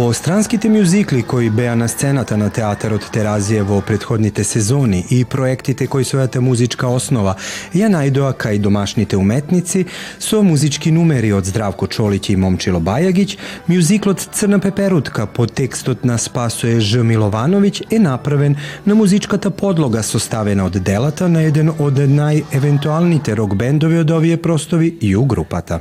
По 0.00 0.12
странските 0.12 0.68
мюзикли 0.68 1.22
кои 1.22 1.50
беа 1.50 1.76
на 1.76 1.88
сцената 1.88 2.36
на 2.36 2.50
театарот 2.52 3.06
Теразија 3.14 3.62
во 3.64 3.78
предходните 3.80 4.42
сезони 4.44 4.98
и 5.10 5.22
проектите 5.24 5.86
кои 5.86 6.04
својата 6.04 6.42
музичка 6.44 6.90
основа 6.92 7.32
ја 7.72 7.88
најдоа 7.88 8.34
кај 8.36 8.60
домашните 8.60 9.16
уметници 9.16 9.86
со 10.20 10.42
музички 10.42 10.92
numери 10.92 11.30
од 11.32 11.48
Здравко 11.48 11.88
Чолиќ 11.88 12.34
и 12.34 12.36
Момчило 12.36 12.80
Бајагиќ, 12.80 13.38
мюзиклот 13.72 14.20
Црна 14.20 14.58
пеперутка 14.60 15.26
по 15.26 15.46
текстот 15.46 16.04
на 16.04 16.18
Спасое 16.18 16.76
Ж. 16.80 17.00
Миловановиќ 17.00 17.88
е 17.90 17.98
направен 17.98 18.56
на 18.86 18.94
музичката 18.94 19.50
подлога 19.50 20.02
составена 20.02 20.68
од 20.68 20.76
делата 20.76 21.28
на 21.28 21.48
еден 21.48 21.72
од 21.72 22.04
најевентуалните 22.04 23.32
рок 23.34 23.56
бендови 23.56 24.04
од 24.04 24.10
овие 24.10 24.36
простови 24.36 24.92
и 25.00 25.16
у 25.16 25.24
групата. 25.24 25.80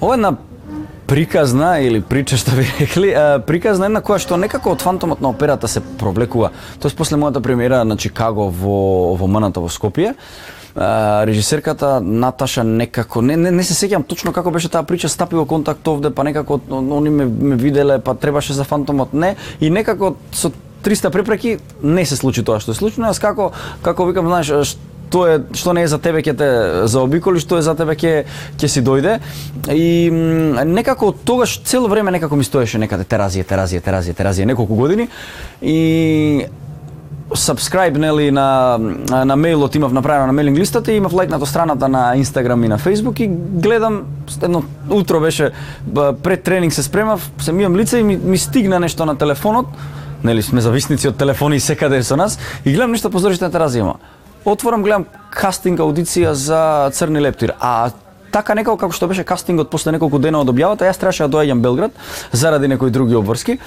Ова 0.00 0.14
е 0.14 0.16
на 0.26 0.36
приказна 1.11 1.81
или 1.83 1.99
прича 1.99 2.37
што 2.39 2.55
ви 2.55 2.63
рекли, 2.79 3.11
приказна 3.43 3.89
една 3.91 3.99
која 3.99 4.21
што 4.23 4.37
некако 4.39 4.71
од 4.71 4.83
фантомот 4.83 5.19
на 5.19 5.33
операта 5.35 5.67
се 5.67 5.83
провлекува. 5.99 6.53
Тоест 6.79 6.95
после 6.95 7.19
мојата 7.19 7.41
премиера 7.43 7.83
на 7.83 7.97
Чикаго 7.99 8.47
во 8.47 9.15
во 9.19 9.27
МНТ 9.27 9.59
во 9.59 9.67
Скопје, 9.67 10.13
режисерката 11.27 11.99
Наташа 11.99 12.63
некако 12.63 13.21
не, 13.21 13.35
не, 13.35 13.51
не 13.51 13.63
се 13.67 13.75
сеќам 13.75 14.05
точно 14.07 14.31
како 14.31 14.55
беше 14.55 14.71
таа 14.71 14.87
прича 14.87 15.09
стапи 15.11 15.35
во 15.35 15.43
контакт 15.45 15.87
овде 15.87 16.13
па 16.15 16.23
некако 16.23 16.61
они 16.71 17.09
ме, 17.09 17.25
ме 17.25 17.55
виделе 17.59 17.99
па 17.99 18.15
требаше 18.15 18.53
за 18.53 18.63
фантомот 18.63 19.11
не 19.13 19.35
и 19.59 19.69
некако 19.69 20.15
со 20.31 20.53
300 20.83 21.11
препреки 21.11 21.57
не 21.83 22.05
се 22.05 22.15
случи 22.15 22.43
тоа 22.43 22.63
што 22.63 22.71
се 22.71 22.79
случи, 22.79 23.01
но 23.03 23.11
јас 23.11 23.19
како 23.19 23.51
како 23.83 24.07
викам 24.07 24.31
знаеш 24.31 24.77
Тоа 25.11 25.35
е 25.35 25.41
што 25.57 25.73
не 25.75 25.83
е 25.83 25.91
за 25.91 25.99
тебе 25.99 26.23
ќе 26.23 26.35
те 26.37 26.47
заобиколи, 26.87 27.39
што 27.43 27.59
е 27.59 27.65
за 27.65 27.75
тебе 27.75 27.97
ќе 27.99 28.23
ќе 28.57 28.67
си 28.67 28.81
дојде. 28.81 29.19
И 29.73 30.09
некако 30.11 31.11
тогаш 31.11 31.59
цело 31.65 31.91
време 31.91 32.11
некако 32.11 32.35
ми 32.35 32.47
стоеше 32.47 32.79
некаде 32.79 33.03
теразија, 33.03 33.45
теразија, 33.45 33.83
теразија, 33.83 34.17
теразија 34.17 34.49
неколку 34.53 34.75
години. 34.75 35.09
И 35.61 36.47
subscribe 37.35 37.97
нели 37.97 38.31
на 38.31 38.77
на 39.25 39.35
мејлот 39.35 39.75
имав 39.75 39.93
направено 39.93 40.31
на 40.31 40.35
мејлинг 40.35 40.59
листата 40.59 40.91
и 40.91 40.97
имав 40.97 41.13
лајкнато 41.13 41.45
страната 41.45 41.87
на 41.87 42.15
Инстаграм 42.15 42.63
и 42.63 42.67
на 42.67 42.77
Фејсбук 42.77 43.21
и 43.21 43.27
гледам 43.61 44.03
едно 44.43 44.63
утро 44.89 45.19
беше 45.19 45.51
пред 46.23 46.43
тренинг 46.43 46.73
се 46.73 46.83
спремав, 46.83 47.31
се 47.39 47.51
мијам 47.51 47.75
лице 47.75 47.99
и 47.99 48.03
ми, 48.03 48.17
ми 48.17 48.37
стигна 48.37 48.79
нешто 48.79 49.05
на 49.05 49.15
телефонот, 49.15 49.65
нели 50.23 50.41
сме 50.41 50.61
зависници 50.61 51.07
од 51.07 51.17
телефони 51.17 51.55
и 51.55 51.59
секаде 51.59 52.03
со 52.03 52.15
нас. 52.15 52.39
И 52.65 52.73
гледам 52.73 52.91
нешто 52.91 53.09
позориште 53.09 53.45
на 53.45 53.51
теразија 53.51 53.95
отворам, 54.45 54.83
гледам 54.83 55.05
кастинг 55.31 55.79
аудиција 55.79 56.31
за 56.33 56.89
Црни 56.93 57.21
лептир, 57.21 57.53
а 57.59 57.91
така 58.31 58.55
некако 58.55 58.77
како 58.79 58.95
што 58.95 59.07
беше 59.11 59.25
кастингот 59.27 59.69
после 59.71 59.91
неколку 59.91 60.19
дена 60.19 60.41
од 60.41 60.49
објавата, 60.51 60.87
јас 60.87 60.99
требаше 60.99 61.27
да 61.27 61.37
доаѓам 61.37 61.61
Белград 61.61 61.91
заради 62.31 62.67
некои 62.71 62.91
други 62.91 63.15
обврски. 63.15 63.57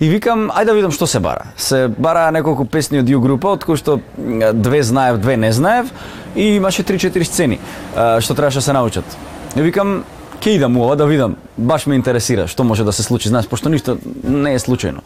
И 0.00 0.08
викам, 0.08 0.50
ајде 0.52 0.70
да 0.70 0.76
видам 0.76 0.92
што 0.92 1.06
се 1.10 1.20
бара. 1.20 1.50
Се 1.56 1.86
бара 1.88 2.30
неколку 2.30 2.66
песни 2.68 3.00
од 3.00 3.08
ју 3.10 3.20
група, 3.22 3.56
од 3.56 3.64
кои 3.64 3.78
што 3.80 3.98
две 4.16 4.82
знаев, 4.82 5.18
две 5.20 5.36
не 5.36 5.52
знаев 5.52 5.90
и 6.36 6.54
имаше 6.56 6.84
3-4 6.84 7.24
сцени 7.24 7.60
што 7.94 8.34
требаше 8.34 8.60
да 8.60 8.68
се 8.68 8.76
научат. 8.76 9.18
И 9.56 9.64
викам, 9.64 10.04
ќе 10.40 10.56
идам 10.58 10.76
ова 10.76 10.96
да 10.96 11.06
видам, 11.06 11.36
баш 11.56 11.86
ме 11.86 11.96
интересира 11.96 12.46
што 12.46 12.64
може 12.64 12.84
да 12.84 12.92
се 12.92 13.02
случи, 13.02 13.28
знаеш, 13.28 13.48
пошто 13.48 13.72
ништо 13.72 13.98
не 14.22 14.54
е 14.54 14.58
случајно 14.58 15.02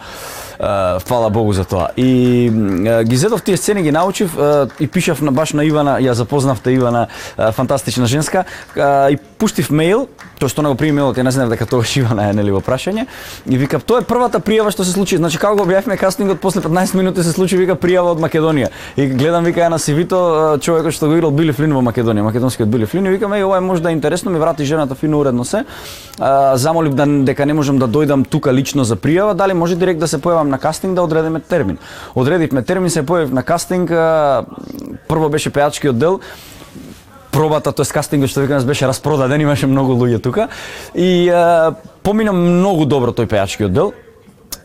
фала 0.61 1.31
Богу 1.31 1.53
за 1.53 1.65
тоа. 1.65 1.89
И 1.97 2.51
ги 3.05 3.17
зедов 3.17 3.43
тие 3.43 3.57
сцени, 3.57 3.83
ги 3.83 3.93
научив 3.93 4.37
и 4.81 4.87
пишав 4.87 5.23
на 5.23 5.33
баш 5.33 5.53
на 5.53 5.65
Ивана, 5.65 5.97
ја 6.01 6.13
запознавте 6.13 6.73
Ивана, 6.73 7.07
фантастична 7.37 8.07
женска, 8.07 8.45
и 8.77 9.17
пуштив 9.39 9.71
мејл, 9.71 10.07
тоа 10.39 10.49
што 10.49 10.63
не 10.63 10.69
го 10.69 10.77
прими 10.77 11.01
мејлот, 11.01 11.17
ја 11.17 11.25
не 11.25 11.33
знаев 11.33 11.51
дека 11.51 11.67
тоа 11.67 11.85
Ивана 11.97 12.29
е 12.31 12.37
нели 12.37 12.53
во 12.53 12.61
прашање, 12.61 13.07
и 13.47 13.57
вика 13.57 13.81
тоа 13.81 14.05
е 14.05 14.05
првата 14.05 14.41
пријава 14.41 14.71
што 14.71 14.85
се 14.85 14.93
случи. 14.93 15.17
Значи 15.17 15.39
како 15.41 15.57
го 15.57 15.65
објавивме 15.65 15.97
кастингот 15.97 16.41
после 16.41 16.61
15 16.61 16.95
минути 16.95 17.25
се 17.25 17.33
случи 17.33 17.57
вика 17.57 17.75
пријава 17.75 18.13
од 18.13 18.21
Македонија. 18.21 18.69
И 18.97 19.07
гледам 19.07 19.45
вика 19.45 19.69
на 19.71 19.79
CV-то 19.79 20.59
човекот 20.61 20.93
што 20.93 21.09
го 21.09 21.17
играл 21.17 21.31
Били 21.31 21.53
Флин 21.57 21.73
во 21.73 21.81
Македонија, 21.81 22.29
македонскиот 22.29 22.69
Били 22.69 22.87
Флин, 22.87 23.07
и 23.07 23.17
викам 23.17 23.33
еј 23.33 23.49
ова 23.49 23.57
е 23.57 23.65
можда 23.65 23.91
интересно, 23.91 24.31
ми 24.31 24.39
врати 24.39 24.65
жената 24.65 24.95
фино 24.95 25.21
уредно 25.21 25.45
се. 25.45 25.65
замолив 26.55 26.95
да 26.95 27.07
дека 27.07 27.47
не 27.47 27.55
можам 27.55 27.79
да 27.79 27.89
дојдам 27.89 28.27
тука 28.29 28.53
лично 28.53 28.85
за 28.85 28.97
пријава, 28.97 29.35
дали 29.35 29.55
може 29.55 29.77
директ 29.77 30.01
да 30.01 30.09
се 30.09 30.19
појавам 30.19 30.50
на 30.51 30.59
кастинг 30.59 30.95
да 30.95 31.03
одредиме 31.03 31.41
термин. 31.41 31.79
Одредивме 32.15 32.63
термин, 32.63 32.91
се 32.91 33.07
појавив 33.07 33.33
на 33.33 33.43
кастинг, 33.43 33.91
прво 35.09 35.29
беше 35.31 35.51
пејачкиот 35.51 35.99
дел, 35.99 36.21
пробата, 37.31 37.73
тоест 37.73 37.95
кастингот 37.95 38.31
што 38.31 38.45
викам 38.45 38.67
беше 38.67 38.89
распродаден, 38.91 39.41
имаше 39.41 39.71
многу 39.71 39.95
луѓе 39.95 40.23
тука 40.23 40.49
и 40.95 41.29
а, 41.31 41.75
помина 42.03 42.33
многу 42.33 42.87
добро 42.87 43.15
тој 43.15 43.31
пејачкиот 43.31 43.73
дел. 43.73 43.93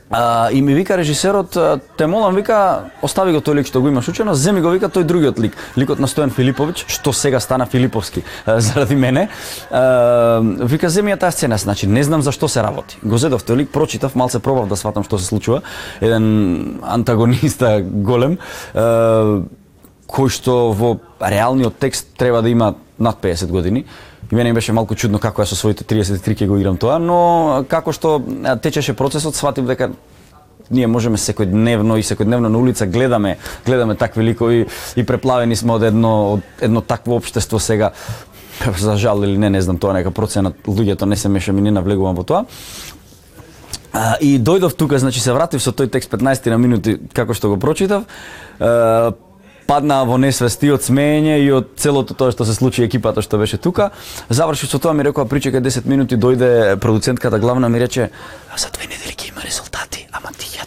А, 0.09 0.51
и 0.51 0.61
ми 0.61 0.73
вика 0.73 0.97
режисерот, 0.97 1.57
те 1.97 2.07
молам, 2.07 2.35
вика, 2.35 2.91
остави 3.01 3.33
го 3.33 3.41
тој 3.41 3.57
лик 3.57 3.67
што 3.67 3.81
го 3.81 3.89
имаш 3.89 4.07
учено, 4.07 4.35
земи 4.37 4.61
го, 4.61 4.69
вика, 4.69 4.85
тој 4.85 5.03
другиот 5.03 5.39
лик, 5.41 5.57
ликот 5.77 5.99
на 5.99 6.05
Стојан 6.05 6.29
Филиповиќ, 6.29 6.85
што 6.85 7.13
сега 7.13 7.39
стана 7.41 7.65
Филиповски 7.65 8.21
заради 8.45 8.95
мене. 8.95 9.27
А, 9.71 10.41
вика, 10.43 10.89
земи 10.93 11.09
ја 11.09 11.19
таа 11.25 11.33
сцена, 11.33 11.57
значи, 11.57 11.89
не 11.89 12.03
знам 12.05 12.21
за 12.21 12.31
што 12.31 12.47
се 12.47 12.61
работи. 12.61 13.01
Го 13.01 13.17
зедов 13.17 13.41
тој 13.41 13.65
лик, 13.65 13.73
прочитав, 13.73 14.15
малце 14.15 14.39
пробав 14.39 14.69
да 14.69 14.77
сватам 14.77 15.03
што 15.03 15.17
се 15.17 15.25
случува. 15.25 15.63
Еден 16.01 16.79
антагониста 16.85 17.81
голем, 18.09 18.37
а, 18.75 19.41
кој 20.05 20.29
што 20.29 20.69
во 20.69 20.99
реалниот 21.17 21.81
текст 21.81 22.13
треба 22.13 22.45
да 22.45 22.49
има 22.49 22.75
над 22.99 23.17
50 23.25 23.49
години 23.49 23.85
И 24.31 24.35
мене 24.35 24.53
беше 24.53 24.73
малку 24.73 24.95
чудно 24.95 25.19
како 25.19 25.43
ја 25.43 25.45
со 25.45 25.55
своите 25.55 25.83
33 25.83 26.35
ке 26.35 26.47
го 26.47 26.57
играм 26.57 26.77
тоа, 26.77 26.97
но 26.99 27.65
како 27.69 27.93
што 27.93 28.17
течеше 28.61 28.95
процесот, 28.97 29.35
сватив 29.35 29.65
дека 29.65 29.91
ние 30.69 30.87
можеме 30.87 31.17
секојдневно 31.17 31.99
и 31.99 32.03
секојдневно 32.03 32.49
на 32.49 32.57
улица 32.57 32.87
гледаме 32.87 33.37
гледаме 33.65 33.95
такви 33.95 34.23
ликови 34.23 34.65
и 34.95 35.03
преплавени 35.05 35.55
сме 35.55 35.73
од 35.73 35.83
едно 35.83 36.13
од 36.33 36.41
едно 36.61 36.81
такво 36.81 37.19
општество 37.19 37.59
сега 37.59 37.91
за 38.77 38.97
жал 38.97 39.23
или 39.23 39.37
не, 39.37 39.49
не 39.49 39.61
знам 39.61 39.77
тоа 39.77 39.93
нека 39.93 40.11
проценат 40.11 40.57
луѓето 40.65 41.05
не 41.05 41.15
се 41.15 41.29
меша 41.29 41.53
ми 41.53 41.61
не 41.61 41.71
навлегувам 41.71 42.15
во 42.15 42.23
тоа. 42.23 42.45
А, 43.93 44.17
и 44.19 44.39
дојдов 44.39 44.75
тука, 44.75 44.99
значи 44.99 45.19
се 45.19 45.33
вратив 45.33 45.61
со 45.63 45.71
тој 45.71 45.91
текст 45.91 46.11
15 46.11 46.49
на 46.49 46.57
минути 46.57 46.97
како 47.13 47.33
што 47.33 47.53
го 47.53 47.59
прочитав 47.59 48.03
паднаа 49.67 50.05
во 50.05 50.17
несвест 50.21 50.63
и 50.63 50.71
од 50.73 50.85
смеење 50.85 51.39
и 51.43 51.51
од 51.51 51.73
целото 51.81 52.13
тоа 52.17 52.33
што 52.35 52.45
се 52.45 52.55
случи 52.57 52.83
екипата 52.85 53.21
што 53.25 53.39
беше 53.41 53.57
тука. 53.57 53.91
Заврши 54.29 54.67
со 54.67 54.79
тоа 54.79 54.93
ми 54.93 55.03
рекоа 55.03 55.25
причека 55.25 55.61
10 55.61 55.85
минути, 55.89 56.17
дојде 56.17 56.77
продуцентката 56.77 57.39
главна 57.39 57.69
ми 57.69 57.79
рече 57.79 58.09
за 58.57 58.69
две 58.71 58.87
недели 58.87 59.15
ќе 59.15 59.31
има 59.31 59.41
резултати, 59.45 60.07
ама 60.11 60.31
ти 60.37 60.57
ја 60.57 60.64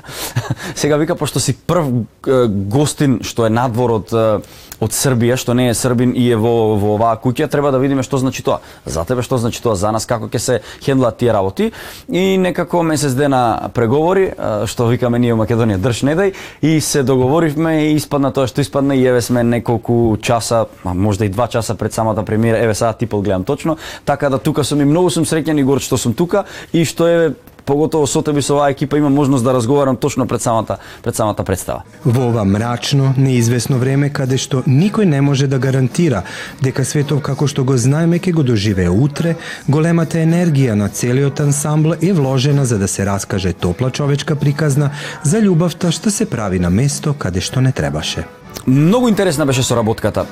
добро. 0.00 0.54
Сега 0.74 0.96
вика 0.96 1.16
пошто 1.16 1.40
си 1.40 1.56
прв 1.66 2.06
гостин 2.48 3.20
што 3.22 3.46
е 3.46 3.50
надвор 3.50 4.00
од 4.00 4.42
од 4.80 4.94
Србија, 4.96 5.36
што 5.36 5.54
не 5.54 5.68
е 5.70 5.74
србин 5.76 6.14
и 6.16 6.24
е 6.32 6.36
во, 6.40 6.74
во 6.80 6.94
оваа 6.96 7.18
куќа, 7.20 7.48
треба 7.52 7.70
да 7.72 7.78
видиме 7.78 8.02
што 8.02 8.18
значи 8.18 8.42
тоа. 8.42 8.60
За 8.88 9.04
тебе 9.04 9.22
што 9.22 9.36
значи 9.38 9.60
тоа, 9.62 9.76
за 9.76 9.92
нас 9.92 10.08
како 10.08 10.30
ќе 10.32 10.40
се 10.40 10.56
хендлат 10.80 11.18
тие 11.20 11.34
работи. 11.36 11.70
И 12.08 12.38
некако 12.40 12.82
месец 12.82 13.12
дена 13.12 13.70
преговори, 13.76 14.30
што 14.66 14.88
викаме 14.88 15.20
ние 15.20 15.34
во 15.34 15.44
Македонија 15.44 15.80
држ 15.84 16.02
не 16.08 16.16
дај, 16.16 16.32
и 16.62 16.80
се 16.80 17.04
договоривме 17.04 17.90
и 17.90 17.96
испадна 18.00 18.32
тоа 18.32 18.48
што 18.48 18.64
испадна 18.64 18.96
и 18.96 19.04
еве 19.04 19.20
сме 19.20 19.44
неколку 19.44 20.16
часа, 20.22 20.66
а 20.84 20.94
можда 20.94 21.28
и 21.28 21.28
два 21.28 21.48
часа 21.48 21.74
пред 21.74 21.92
самата 21.92 22.24
премиера, 22.24 22.58
еве 22.58 22.74
сега 22.74 22.92
типол 22.92 23.20
гледам 23.22 23.44
точно, 23.44 23.76
така 24.04 24.30
да 24.30 24.38
тука 24.38 24.64
сум 24.64 24.80
и 24.80 24.88
многу 24.88 25.10
сум 25.10 25.28
среќен 25.28 25.60
и 25.60 25.64
горд 25.64 25.84
што 25.84 25.98
сум 26.00 26.14
тука 26.14 26.44
и 26.72 26.84
што 26.84 27.06
е 27.06 27.32
поготово 27.70 28.06
со 28.06 28.22
тебе 28.22 28.42
со 28.42 28.54
оваа 28.54 28.70
екипа 28.70 28.98
има 28.98 29.10
можност 29.10 29.44
да 29.44 29.54
разговарам 29.54 29.96
точно 29.96 30.26
пред 30.26 30.42
самата 30.42 30.78
пред 31.02 31.16
самата 31.16 31.44
представа. 31.44 31.82
Во 32.04 32.28
ова 32.28 32.44
мрачно, 32.44 33.14
неизвестно 33.16 33.78
време 33.78 34.10
каде 34.10 34.38
што 34.38 34.64
никој 34.66 35.06
не 35.06 35.20
може 35.20 35.46
да 35.46 35.58
гарантира 35.62 36.24
дека 36.62 36.84
светов 36.84 37.22
како 37.22 37.46
што 37.46 37.62
го 37.64 37.76
знаеме 37.78 38.18
ќе 38.18 38.34
го 38.34 38.42
доживее 38.42 38.90
утре, 38.90 39.36
големата 39.68 40.18
енергија 40.18 40.74
на 40.74 40.88
целиот 40.88 41.40
ансамбл 41.46 41.94
е 42.02 42.12
вложена 42.12 42.66
за 42.66 42.78
да 42.78 42.88
се 42.88 43.06
раскаже 43.06 43.52
топла 43.52 43.90
човечка 43.90 44.34
приказна 44.34 44.90
за 45.22 45.38
љубовта 45.38 45.94
што 45.94 46.10
се 46.10 46.26
прави 46.26 46.58
на 46.58 46.70
место 46.70 47.14
каде 47.14 47.40
што 47.40 47.60
не 47.60 47.72
требаше. 47.72 48.26
Многу 48.66 49.08
интересна 49.08 49.46
беше 49.46 49.62
соработката. 49.62 50.26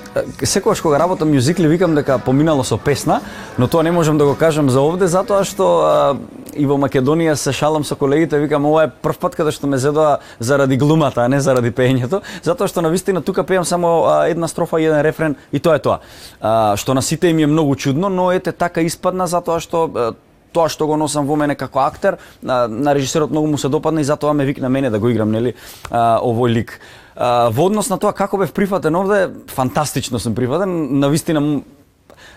Секогаш 0.45 0.81
кога 0.81 0.99
работам 0.99 1.31
мюзикли 1.31 1.69
викам 1.69 1.95
дека 1.95 2.19
поминало 2.19 2.65
со 2.65 2.79
песна, 2.79 3.21
но 3.59 3.69
тоа 3.69 3.83
не 3.83 3.91
можам 3.91 4.19
да 4.19 4.25
го 4.25 4.35
кажам 4.35 4.71
за 4.71 4.81
овде 4.81 5.07
затоа 5.07 5.45
што 5.49 5.65
а, 5.65 6.17
и 6.53 6.67
во 6.67 6.77
Македонија 6.77 7.35
се 7.35 7.53
шалам 7.53 7.85
со 7.85 7.97
колегите, 7.97 8.39
викам 8.39 8.67
ова 8.69 8.85
е 8.85 8.91
прв 8.93 9.19
пат 9.19 9.35
каде 9.35 9.51
што 9.51 9.67
ме 9.67 9.79
зедоа 9.79 10.19
заради 10.39 10.77
глумата, 10.77 11.25
а 11.25 11.29
не 11.29 11.41
заради 11.41 11.73
пеењето, 11.73 12.21
затоа 12.45 12.69
што 12.69 12.85
на 12.85 12.93
вистина 12.93 13.23
тука 13.23 13.45
пеам 13.45 13.65
само 13.65 14.05
а, 14.05 14.29
една 14.29 14.49
строфа 14.49 14.81
и 14.81 14.85
еден 14.85 15.01
рефрен 15.01 15.37
и 15.53 15.59
тоа 15.59 15.77
е 15.77 15.83
тоа. 15.83 15.99
А, 16.41 16.77
што 16.77 16.95
на 16.95 17.03
сите 17.03 17.29
им 17.29 17.39
е 17.39 17.47
многу 17.47 17.77
чудно, 17.77 18.09
но 18.09 18.31
ете 18.33 18.53
така 18.53 18.85
испадна 18.85 19.27
затоа 19.27 19.59
што 19.61 20.15
тоа 20.53 20.69
што 20.69 20.87
го 20.87 20.97
носам 20.97 21.27
во 21.27 21.37
мене 21.37 21.57
како 21.59 21.81
актер, 21.81 22.19
на, 22.43 22.67
на 22.69 22.95
режисерот 22.95 23.31
многу 23.31 23.47
му 23.47 23.59
се 23.59 23.69
допадна 23.69 24.01
и 24.01 24.05
затоа 24.05 24.33
ме 24.33 24.45
викна 24.45 24.69
мене 24.69 24.91
да 24.91 24.99
го 24.99 25.09
играм, 25.09 25.31
нели, 25.33 25.55
а, 25.91 26.21
овој 26.23 26.53
лик 26.53 26.81
во 27.19 27.67
однос 27.67 27.89
на 27.91 27.99
тоа 27.99 28.15
како 28.15 28.39
бев 28.39 28.53
прифатен 28.55 28.95
овде, 28.95 29.27
фантастично 29.51 30.21
сум 30.23 30.37
прифатен, 30.39 31.01
на 31.01 31.11
вистина 31.11 31.63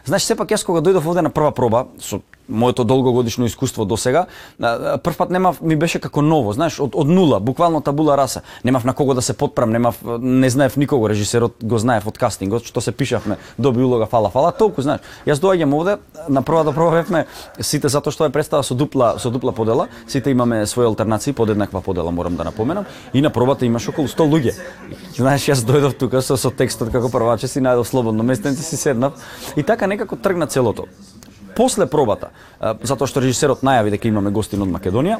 Знаеш, 0.05 0.25
сепак 0.25 0.49
јас 0.49 0.63
кога 0.65 0.81
дојдов 0.81 1.05
овде 1.05 1.21
на 1.21 1.29
прва 1.29 1.51
проба, 1.53 1.85
со 2.01 2.21
моето 2.51 2.83
долгогодишно 2.83 3.45
искуство 3.45 3.85
до 3.85 3.97
сега, 3.97 4.25
прв 4.59 5.17
пат 5.17 5.29
немав 5.29 5.61
ми 5.61 5.75
беше 5.75 5.99
како 5.99 6.21
ново, 6.21 6.53
знаеш, 6.53 6.79
од, 6.79 6.95
од 6.95 7.07
нула, 7.07 7.39
буквално 7.39 7.81
табула 7.81 8.17
раса. 8.17 8.41
Немав 8.63 8.85
на 8.85 8.93
кого 8.93 9.13
да 9.13 9.21
се 9.21 9.33
подпрам, 9.33 9.71
немав 9.71 9.99
не 10.19 10.49
знаев 10.49 10.77
никого, 10.77 11.09
режисерот 11.09 11.55
го 11.63 11.77
знаев 11.77 12.07
од 12.07 12.17
кастингот, 12.17 12.65
што 12.65 12.81
се 12.81 12.91
пишавме, 12.91 13.37
доби 13.57 13.83
улога 13.83 14.05
фала 14.05 14.29
фала, 14.29 14.51
толку 14.51 14.81
знаеш. 14.81 15.01
Јас 15.25 15.41
доаѓам 15.41 15.75
овде, 15.75 15.97
на 16.29 16.41
прва 16.41 16.63
да 16.63 16.71
бевме 16.71 17.25
сите 17.59 17.89
затоа 17.89 18.11
што 18.11 18.25
е 18.25 18.33
представа 18.33 18.63
со 18.63 18.75
дупла 18.75 19.15
со 19.19 19.31
дупла 19.31 19.51
подела, 19.51 19.87
сите 20.07 20.31
имаме 20.31 20.65
своји 20.65 20.85
алтернации 20.85 21.33
под 21.33 21.49
еднаква 21.49 21.81
подела, 21.81 22.11
морам 22.11 22.35
да 22.35 22.43
напоменам, 22.43 22.85
и 23.13 23.21
на 23.21 23.29
пробата 23.29 23.65
имаш 23.65 23.87
околу 23.89 24.07
100 24.07 24.27
луѓе. 24.27 24.53
Знаеш, 25.15 25.47
јас 25.49 25.65
дојдов 25.65 25.97
тука 25.97 26.21
со, 26.21 26.37
со 26.37 26.51
текстот 26.51 26.91
како 26.91 27.09
прваче 27.09 27.47
си 27.47 27.61
најдов 27.61 27.87
слободно 27.89 28.23
местенце 28.23 28.63
си 28.63 28.77
седнав 28.77 29.13
и 29.55 29.63
така 29.63 29.87
некако 29.87 30.15
тргна 30.15 30.47
целото 30.47 30.87
после 31.55 31.85
пробата, 31.85 32.31
затоа 32.59 33.07
што 33.07 33.23
режисерот 33.23 33.63
најави 33.65 33.97
дека 33.97 34.07
имаме 34.07 34.31
гостин 34.31 34.61
од 34.61 34.69
Македонија, 34.71 35.19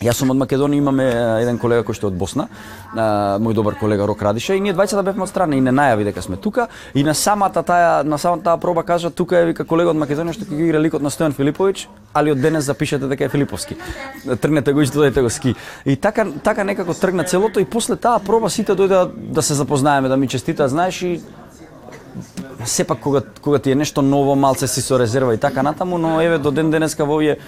Јас 0.00 0.16
сум 0.16 0.30
од 0.32 0.38
Македонија, 0.40 0.80
имаме 0.80 1.06
еден 1.42 1.58
колега 1.60 1.84
кој 1.84 1.96
што 1.98 2.08
е 2.08 2.10
од 2.10 2.14
Босна, 2.16 2.46
мој 2.96 3.52
добар 3.52 3.74
колега 3.76 4.06
Рок 4.08 4.22
Радиша 4.24 4.54
и 4.56 4.60
ние 4.64 4.72
двајцата 4.72 5.02
да 5.02 5.10
бевме 5.10 5.26
од 5.26 5.28
страна 5.28 5.58
и 5.58 5.60
не 5.60 5.74
најави 5.76 6.06
дека 6.08 6.22
сме 6.24 6.38
тука 6.40 6.68
и 6.94 7.04
на 7.04 7.12
самата 7.14 7.60
таа 7.60 8.00
на 8.04 8.16
самата 8.18 8.46
таа 8.46 8.56
проба 8.56 8.82
кажа 8.82 9.10
тука 9.10 9.36
е 9.36 9.50
вика 9.50 9.66
колега 9.68 9.92
од 9.92 10.00
Македонија 10.00 10.38
што 10.38 10.48
ќе 10.48 10.56
ги 10.56 10.70
игра 10.70 10.80
ликот 10.80 11.04
на 11.04 11.12
Стојан 11.12 11.36
Филиповиќ, 11.36 11.84
али 12.16 12.32
од 12.32 12.40
денес 12.40 12.64
запишете 12.64 13.12
дека 13.12 13.28
е 13.28 13.28
Филиповски. 13.28 13.76
Тргнете 14.40 14.72
го 14.72 14.80
и 14.80 14.88
дојдете 14.88 15.20
го 15.20 15.28
ски. 15.28 15.54
И 15.84 15.96
така 15.96 16.24
така 16.42 16.64
некако 16.64 16.94
тргна 16.94 17.24
целото 17.24 17.60
и 17.60 17.68
после 17.68 17.96
таа 17.96 18.24
проба 18.24 18.48
сите 18.48 18.72
дојдоа 18.72 19.04
да 19.12 19.42
се 19.42 19.54
запознаеме, 19.54 20.08
да 20.08 20.16
ми 20.16 20.28
честитаат, 20.28 20.70
знаеш 20.70 21.02
и 21.02 21.20
сепак 22.64 23.00
кога 23.00 23.20
кога 23.42 23.58
ти 23.58 23.70
е 23.70 23.74
нешто 23.74 24.02
ново, 24.02 24.36
малце 24.36 24.68
си 24.68 24.82
со 24.82 24.98
резерва 24.98 25.34
и 25.34 25.38
така 25.38 25.62
натаму, 25.62 25.98
но 25.98 26.20
еве 26.20 26.38
до 26.38 26.50
ден 26.50 26.70
денеска 26.70 27.04
во 27.04 27.14
овие 27.14 27.38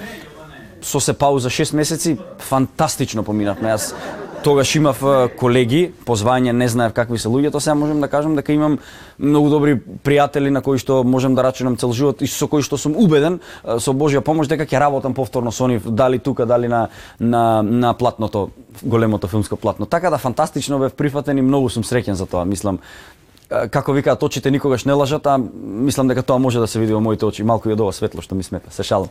со 0.83 1.01
се 1.01 1.13
пауза 1.13 1.49
6 1.49 1.75
месеци 1.75 2.19
фантастично 2.39 3.23
поминавме. 3.23 3.73
Јас 3.73 3.95
тогаш 4.43 4.75
имав 4.77 4.99
колеги, 5.39 5.93
позвање, 6.07 6.53
не 6.53 6.67
знаев 6.69 6.93
какви 6.93 7.19
се 7.19 7.31
луѓето, 7.31 7.61
сега 7.63 7.75
можем 7.75 8.01
да 8.01 8.09
кажам 8.09 8.35
дека 8.37 8.53
имам 8.53 8.79
многу 9.19 9.51
добри 9.51 9.77
пријатели 9.79 10.51
на 10.51 10.63
кои 10.63 10.79
што 10.83 11.03
можем 11.05 11.35
да 11.35 11.45
рачунам 11.47 11.77
цел 11.77 11.93
живот 11.93 12.23
и 12.23 12.27
со 12.27 12.49
кои 12.49 12.63
што 12.63 12.77
сум 12.77 12.97
убеден 12.99 13.41
со 13.79 13.95
Божја 13.95 14.21
помош 14.21 14.51
дека 14.51 14.67
ќе 14.67 14.81
работам 14.83 15.15
повторно 15.15 15.53
со 15.53 15.69
нив, 15.71 15.87
дали 15.87 16.19
тука, 16.19 16.47
дали 16.47 16.69
на 16.69 16.89
на 17.21 17.63
на 17.63 17.95
платното, 17.95 18.51
големото 18.83 19.29
филмско 19.29 19.57
платно. 19.57 19.87
Така 19.87 20.11
да 20.11 20.19
фантастично 20.19 20.79
бев 20.79 20.93
прифатен 20.93 21.39
и 21.39 21.43
многу 21.43 21.69
сум 21.69 21.83
среќен 21.83 22.13
за 22.13 22.27
тоа. 22.27 22.45
Мислам, 22.45 22.79
како 23.71 23.93
викаат 23.93 24.23
очите 24.23 24.51
никогаш 24.51 24.85
не 24.85 24.93
лажат, 24.93 25.27
а 25.27 25.39
мислам 25.63 26.09
дека 26.09 26.23
тоа 26.23 26.39
може 26.39 26.59
да 26.59 26.67
се 26.67 26.81
види 26.81 26.95
во 26.95 27.01
моите 27.01 27.27
очи, 27.27 27.45
малку 27.45 27.71
и 27.71 27.73
од 27.73 27.81
ова 27.81 27.93
светло 27.93 28.23
што 28.23 28.35
ми 28.35 28.43
смета. 28.43 28.71
Се 28.71 28.83
шалам. 28.83 29.09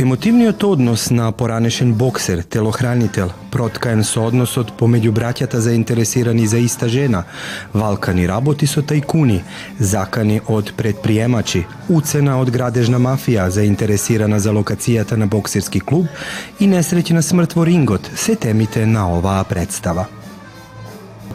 Емотивниот 0.00 0.64
однос 0.64 1.10
на 1.10 1.32
поранешен 1.32 1.92
боксер, 1.94 2.42
телохранител, 2.42 3.32
проткаен 3.52 4.00
со 4.04 4.22
односот 4.24 4.70
помеѓу 4.78 5.10
браќата 5.12 5.58
заинтересирани 5.60 6.46
за 6.48 6.56
иста 6.64 6.88
жена, 6.88 7.24
валкани 7.74 8.24
работи 8.30 8.66
со 8.70 8.80
тајкуни, 8.80 9.42
закани 9.78 10.38
од 10.48 10.72
предприемачи, 10.78 11.66
уцена 11.88 12.38
од 12.40 12.48
градежна 12.54 12.96
мафија 12.96 13.48
заинтересирана 13.50 14.38
за 14.40 14.54
локацијата 14.56 15.18
на 15.20 15.26
боксерски 15.26 15.80
клуб 15.80 16.08
и 16.60 16.70
несреќна 16.70 17.20
смрт 17.20 17.58
во 17.58 17.68
рингот, 17.68 18.08
се 18.16 18.36
темите 18.40 18.86
на 18.86 19.04
оваа 19.18 19.44
представа. 19.44 20.06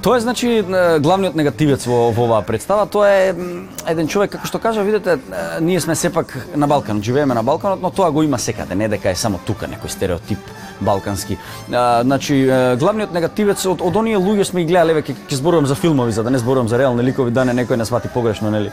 Тоа 0.06 0.18
е 0.18 0.22
значи 0.22 0.62
главниот 1.02 1.34
негативец 1.34 1.88
во, 1.90 2.12
во 2.14 2.28
оваа 2.28 2.44
представа, 2.46 2.84
тоа 2.86 3.08
е 3.10 3.32
еден 3.90 4.06
човек 4.06 4.36
како 4.36 4.46
што 4.46 4.60
кажа, 4.62 4.84
видете, 4.86 5.16
ние 5.66 5.82
сме 5.82 5.96
сепак 5.98 6.36
на 6.54 6.68
Балкан, 6.70 7.02
живееме 7.02 7.34
на 7.34 7.42
Балканот, 7.42 7.82
но 7.82 7.90
тоа 7.90 8.12
го 8.14 8.22
има 8.22 8.38
секаде, 8.38 8.76
не 8.78 8.86
дека 8.88 9.10
е 9.10 9.18
само 9.18 9.40
тука 9.48 9.66
некој 9.66 9.90
стереотип 9.90 10.38
балкански. 10.86 11.40
А, 11.74 12.04
значи, 12.04 12.38
главниот 12.78 13.18
негативец 13.18 13.66
од, 13.66 13.82
од 13.82 13.98
оние 13.98 14.22
луѓе 14.22 14.46
сме 14.46 14.62
ги 14.62 14.76
гледале, 14.76 15.00
веќе 15.00 15.18
ќе 15.26 15.42
зборувам 15.42 15.66
за 15.66 15.74
филмови, 15.74 16.14
за 16.14 16.22
да 16.22 16.30
не 16.30 16.38
зборувам 16.38 16.70
за 16.70 16.78
реални 16.78 17.02
ликови, 17.02 17.34
да 17.34 17.42
не 17.50 17.58
некој 17.64 17.82
не 17.82 17.90
свати 17.90 18.14
погрешно, 18.14 18.54
нели? 18.54 18.70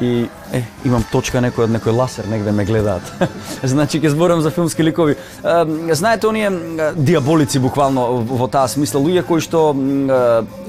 И 0.00 0.26
е, 0.52 0.62
имам 0.84 1.04
точка 1.12 1.38
некој 1.44 1.68
од 1.68 1.74
некој 1.74 1.94
ласер 1.94 2.26
негде 2.30 2.52
ме 2.52 2.64
гледаат. 2.66 3.06
значи 3.62 4.00
ќе 4.00 4.10
зборам 4.14 4.42
за 4.42 4.50
филмски 4.50 4.82
ликови. 4.82 5.14
Е, 5.14 5.94
знаете 5.94 6.26
оние 6.26 6.50
диаболици 6.96 7.58
буквално 7.58 8.24
во 8.26 8.48
таа 8.48 8.68
смисла 8.68 9.00
луѓе 9.00 9.22
кои 9.26 9.44
што 9.44 9.70
е, 9.70 10.20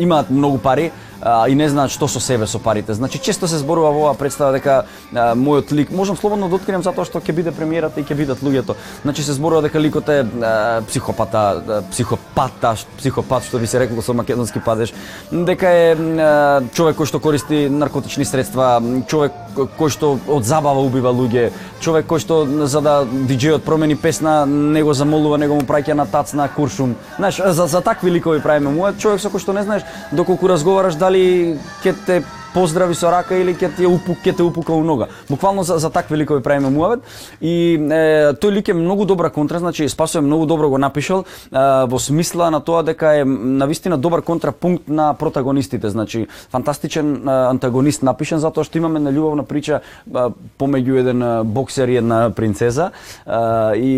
имаат 0.04 0.30
многу 0.30 0.62
пари, 0.62 0.92
а, 1.22 1.48
и 1.48 1.56
не 1.56 1.70
знаат 1.70 1.92
што 1.92 2.08
со 2.08 2.20
себе 2.20 2.48
со 2.48 2.60
парите. 2.60 2.94
Значи 2.94 3.20
често 3.20 3.48
се 3.48 3.58
зборува 3.58 3.92
во 3.92 4.04
оваа 4.06 4.18
представа 4.18 4.58
дека 4.58 4.86
а, 5.14 5.36
мојот 5.36 5.72
лик, 5.72 5.92
можам 5.92 6.18
слободно 6.18 6.50
да 6.50 6.56
открием 6.56 6.84
затоа 6.84 7.06
што 7.06 7.20
ќе 7.20 7.34
биде 7.34 7.52
премиерата 7.52 8.00
и 8.00 8.04
ќе 8.04 8.16
видат 8.16 8.44
луѓето. 8.44 8.76
Значи 9.04 9.24
се 9.24 9.34
зборува 9.34 9.66
дека 9.68 9.80
ликот 9.80 10.10
е 10.10 10.20
а, 10.26 10.82
психопата, 10.88 11.40
а, 11.40 11.82
психопата, 11.92 12.76
психопат 12.98 13.44
што 13.46 13.58
ви 13.58 13.68
се 13.68 13.80
рекло 13.80 14.02
со 14.02 14.14
македонски 14.14 14.60
падеж, 14.60 14.94
дека 15.32 15.70
е 15.70 15.96
а, 15.96 16.62
човек 16.74 16.98
кој 16.98 17.10
што 17.10 17.20
користи 17.20 17.68
наркотични 17.70 18.26
средства, 18.26 18.82
човек 19.08 19.32
кој 19.56 19.90
што 19.90 20.16
од 20.28 20.46
забава 20.46 20.84
убива 20.84 21.14
луѓе, 21.16 21.50
човек 21.80 22.08
кој 22.10 22.20
што 22.20 22.40
за 22.68 22.82
да 22.82 22.96
диџејот 23.06 23.66
промени 23.66 23.96
песна, 23.96 24.46
него 24.46 24.94
замолува, 24.94 25.38
него 25.42 25.56
му 25.56 25.68
праќа 25.68 25.96
на 25.96 26.06
тац 26.06 26.34
на 26.34 26.48
куршум. 26.48 26.96
Знаеш, 27.18 27.42
за, 27.42 27.68
за 27.68 27.82
такви 27.82 28.12
ликови 28.12 28.42
правиме. 28.42 28.72
муа, 28.72 28.94
човек 28.94 29.22
со 29.22 29.30
кој 29.30 29.40
што 29.40 29.54
не 29.54 29.64
знаеш 29.64 29.84
доколку 30.12 30.48
разговараш 30.48 30.96
дали 30.96 31.58
ќе 31.84 31.96
те 32.06 32.24
поздрави 32.56 32.96
со 32.96 33.12
рака 33.12 33.36
или 33.36 33.52
ќе 33.52 33.68
ти 33.76 33.88
упук, 33.88 34.22
ќе 34.24 34.38
те 34.38 34.44
упука 34.44 34.72
у 34.72 34.84
нога. 34.88 35.10
Буквално 35.30 35.64
за, 35.68 35.76
за 35.78 35.90
такви 35.92 36.18
ликови 36.18 36.44
правиме 36.44 36.72
муавет. 36.72 37.04
И 37.44 37.76
е, 37.76 38.32
тој 38.40 38.54
лик 38.56 38.72
е 38.72 38.78
многу 38.78 39.06
добра 39.06 39.30
контра, 39.30 39.60
значи 39.60 39.90
Спасо 39.92 40.20
е 40.20 40.26
многу 40.26 40.46
добро 40.48 40.70
го 40.70 40.80
напишал 40.80 41.26
е, 41.52 41.60
во 41.92 42.00
смисла 42.00 42.48
на 42.52 42.64
тоа 42.64 42.84
дека 42.88 43.12
е 43.20 43.26
навистина 43.26 43.98
добар 43.98 44.24
контрапункт 44.24 44.88
на 44.88 45.14
протагонистите, 45.14 45.90
значи 45.90 46.28
фантастичен 46.50 47.28
е, 47.28 47.32
антагонист 47.52 48.08
напишан 48.08 48.40
затоа 48.40 48.64
што 48.64 48.80
имаме 48.80 49.04
на 49.04 49.12
љубовна 49.12 49.44
прича 49.44 49.82
е, 49.82 50.32
помеѓу 50.56 51.02
еден 51.04 51.26
боксер 51.52 51.92
и 51.92 52.00
една 52.00 52.30
принцеза. 52.32 52.92
Е, 53.28 53.84
и 53.84 53.96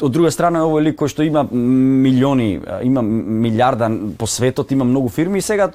од 0.00 0.12
друга 0.14 0.30
страна 0.30 0.62
овој 0.64 0.86
лик 0.86 1.02
кој 1.02 1.10
што 1.10 1.26
има 1.26 1.42
милиони, 1.50 2.60
има 2.86 3.02
милиарда 3.02 3.90
по 4.18 4.26
светот, 4.30 4.70
има 4.70 4.84
многу 4.84 5.10
фирми 5.10 5.42
и 5.42 5.44
сега 5.44 5.68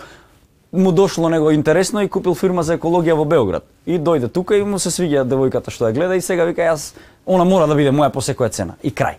му 0.76 0.92
дошло 0.92 1.30
него 1.30 1.52
интересно 1.52 2.04
и 2.04 2.10
купил 2.10 2.36
фирма 2.36 2.64
за 2.64 2.78
екологија 2.78 3.16
во 3.16 3.26
Београд. 3.26 3.64
И 3.86 4.00
дојде 4.00 4.30
тука 4.32 4.58
и 4.58 4.64
му 4.64 4.80
се 4.80 4.90
свиѓа 4.90 5.26
девојката 5.26 5.72
што 5.74 5.90
ја 5.90 5.94
гледа 5.94 6.16
и 6.16 6.22
сега 6.22 6.46
вика 6.46 6.62
јас 6.62 6.94
она 7.26 7.44
мора 7.44 7.68
да 7.68 7.76
биде 7.76 7.92
моја 7.92 8.12
по 8.12 8.22
секоја 8.22 8.52
цена. 8.52 8.76
И 8.84 8.92
крај. 8.92 9.18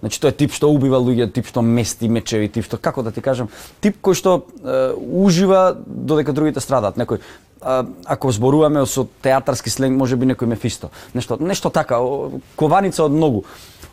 Значи 0.00 0.20
тој 0.22 0.28
е 0.28 0.38
тип 0.38 0.54
што 0.54 0.70
убива 0.70 1.00
луѓе, 1.02 1.26
тип 1.32 1.46
што 1.46 1.62
мести 1.62 2.08
мечеви, 2.08 2.48
тип 2.48 2.64
што 2.64 2.78
како 2.78 3.02
да 3.02 3.10
ти 3.10 3.20
кажам, 3.20 3.48
тип 3.80 3.98
кој 4.02 4.14
што 4.14 4.34
е, 4.62 4.94
ужива 4.94 5.76
додека 5.86 6.32
другите 6.32 6.60
страдаат. 6.60 6.96
Некој 6.96 7.18
а, 7.60 7.84
ако 8.04 8.30
зборуваме 8.32 8.86
со 8.86 9.08
театарски 9.22 9.70
сленг, 9.70 9.98
може 9.98 10.16
би 10.16 10.26
некој 10.26 10.46
Мефисто. 10.46 10.90
Нешто 11.14 11.38
нешто 11.40 11.70
така, 11.70 11.98
кованица 12.56 13.04
од 13.04 13.12
многу 13.12 13.44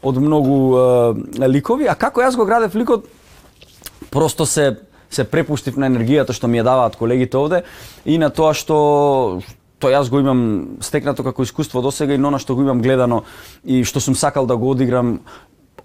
од 0.05 0.17
многу 0.21 0.57
е, 0.77 1.47
ликови, 1.47 1.87
а 1.89 1.95
како 1.95 2.21
јас 2.21 2.37
го 2.37 2.45
градев 2.45 2.75
ликот 2.75 3.09
просто 4.11 4.45
се 4.45 4.75
се 5.15 5.23
препуштив 5.23 5.77
на 5.79 5.89
енергијата 5.89 6.35
што 6.35 6.51
ми 6.51 6.59
ја 6.59 6.67
даваат 6.67 6.99
колегите 6.99 7.39
овде 7.39 7.63
и 8.05 8.17
на 8.19 8.29
тоа 8.29 8.53
што 8.53 9.41
тоа 9.79 9.91
јас 9.95 10.09
го 10.09 10.19
имам 10.19 10.77
стекнато 10.81 11.23
како 11.23 11.43
искуство 11.43 11.81
до 11.81 11.91
сега 11.91 12.15
и 12.15 12.21
на 12.21 12.39
што 12.39 12.55
го 12.55 12.61
имам 12.61 12.81
гледано 12.81 13.23
и 13.63 13.83
што 13.83 13.99
сум 13.99 14.15
сакал 14.15 14.45
да 14.45 14.57
го 14.57 14.71
одиграм 14.71 15.19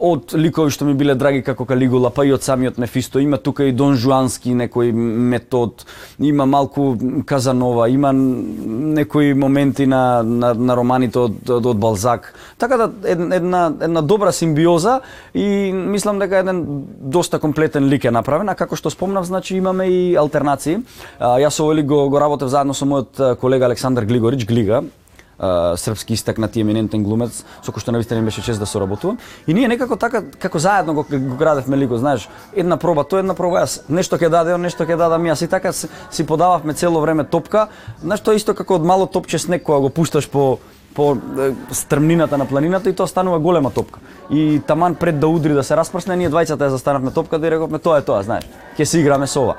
од 0.00 0.32
ликови 0.34 0.72
што 0.72 0.86
ми 0.88 0.94
биле 0.96 1.14
драги 1.14 1.42
како 1.44 1.66
Калигула, 1.68 2.10
па 2.10 2.24
и 2.24 2.32
од 2.32 2.44
самиот 2.44 2.78
Мефисто, 2.80 3.20
има 3.20 3.38
тука 3.38 3.66
и 3.68 3.72
Дон 3.76 3.96
Жуански 4.00 4.54
некој 4.56 4.92
метод, 4.92 5.84
има 6.18 6.46
малку 6.46 6.94
Казанова, 7.26 7.88
има 7.92 8.12
некои 8.12 9.34
моменти 9.34 9.86
на, 9.86 10.22
на, 10.22 10.54
на 10.54 10.76
романите 10.76 11.18
од, 11.20 11.36
од, 11.50 11.66
од 11.74 11.80
Балзак. 11.80 12.32
Така 12.58 12.76
да 12.80 12.90
една, 13.04 13.66
една 13.80 14.02
добра 14.02 14.32
симбиоза 14.32 15.00
и 15.34 15.72
мислам 15.72 16.18
дека 16.18 16.40
еден 16.40 16.64
доста 17.00 17.38
комплетен 17.38 17.88
лик 17.88 18.04
е 18.04 18.14
направен, 18.14 18.48
а 18.48 18.56
како 18.56 18.76
што 18.76 18.90
спомнав, 18.90 19.28
значи 19.28 19.56
имаме 19.56 19.88
и 19.90 20.16
алтернации. 20.16 20.80
А, 21.18 21.36
јас 21.42 21.60
овој 21.60 21.84
го, 21.84 22.06
го 22.08 22.20
работев 22.20 22.48
заедно 22.48 22.74
со 22.74 22.88
мојот 22.88 23.36
колега 23.40 23.68
Александар 23.68 24.08
Глигорич, 24.08 24.46
Глига, 24.48 24.82
српски 25.76 26.12
истакнати 26.12 26.60
еминентен 26.60 27.04
глумец 27.04 27.44
со 27.62 27.72
кој 27.72 27.80
што 27.80 27.92
навистина 27.92 28.22
беше 28.22 28.42
чест 28.42 28.60
да 28.60 28.66
соработувам. 28.66 29.18
И 29.46 29.54
ние 29.54 29.68
некако 29.68 29.96
така 29.96 30.22
како 30.38 30.58
заедно 30.58 30.94
го, 30.94 31.04
го 31.04 31.36
градевме 31.36 31.76
лико, 31.76 31.96
знаеш, 31.96 32.28
една 32.54 32.76
проба, 32.76 33.04
тоа 33.04 33.24
една 33.24 33.34
проба 33.34 33.64
јас, 33.64 33.80
нешто 33.88 34.18
ќе 34.20 34.28
даде 34.28 34.54
он, 34.54 34.62
нешто 34.62 34.84
ќе 34.84 34.98
дадам 35.00 35.24
јас 35.24 35.44
и 35.44 35.48
така 35.48 35.72
си, 35.72 35.88
си 36.10 36.26
подававме 36.26 36.74
цело 36.74 37.00
време 37.00 37.24
топка. 37.24 37.68
Знаеш, 38.02 38.20
тоа 38.20 38.36
исто 38.36 38.54
како 38.54 38.76
од 38.76 38.84
мало 38.84 39.06
топче 39.06 39.38
снег 39.38 39.64
кога 39.64 39.80
го 39.80 39.90
пушташ 39.90 40.28
по 40.28 40.58
по 40.94 41.16
стрмнината 41.70 42.38
на 42.38 42.46
планината 42.46 42.90
и 42.90 42.92
тоа 42.92 43.06
станува 43.06 43.38
голема 43.38 43.70
топка. 43.70 44.00
И 44.30 44.60
таман 44.66 44.94
пред 44.94 45.20
да 45.20 45.28
удри 45.28 45.54
да 45.54 45.62
се 45.64 45.76
распрсне, 45.76 46.16
ние 46.16 46.30
двајцата 46.30 46.66
ја 46.66 46.74
застанавме 46.74 47.14
топка 47.14 47.38
да 47.38 47.46
и 47.46 47.50
рековме 47.50 47.78
тоа 47.78 48.00
е 48.02 48.04
тоа, 48.04 48.22
знаеш. 48.26 48.44
Ќе 48.78 48.84
се 48.84 49.00
играме 49.00 49.26
со 49.30 49.44
ова. 49.46 49.54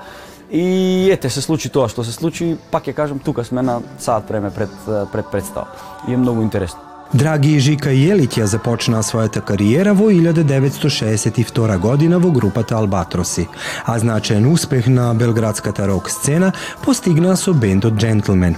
И 0.52 1.10
ете 1.12 1.30
се 1.30 1.42
случи 1.42 1.70
тоа 1.72 1.88
што 1.88 2.04
се 2.04 2.12
случи, 2.12 2.58
пак 2.72 2.84
ќе 2.84 2.94
кажам 2.94 3.20
тука 3.24 3.44
сме 3.48 3.64
на 3.64 3.80
саат 4.00 4.28
време 4.28 4.52
пред 4.52 4.72
пред 5.12 5.32
представа. 5.32 5.68
И 6.08 6.14
е 6.14 6.18
многу 6.18 6.42
интересно. 6.42 6.80
Драги 7.14 7.60
Жика 7.60 7.92
Јелиќ 7.92 8.40
ја 8.40 8.46
започнаа 8.48 9.04
својата 9.04 9.42
кариера 9.44 9.94
во 9.94 10.12
1962 10.12 11.78
година 11.80 12.20
во 12.20 12.32
групата 12.32 12.76
Албатроси, 12.76 13.48
а 13.86 14.00
значаен 14.00 14.46
успех 14.52 14.88
на 14.88 15.14
белградската 15.14 15.88
рок 15.88 16.10
сцена 16.10 16.54
постигнаа 16.84 17.36
со 17.36 17.54
бендот 17.54 17.96
Джентлмен. 17.96 18.56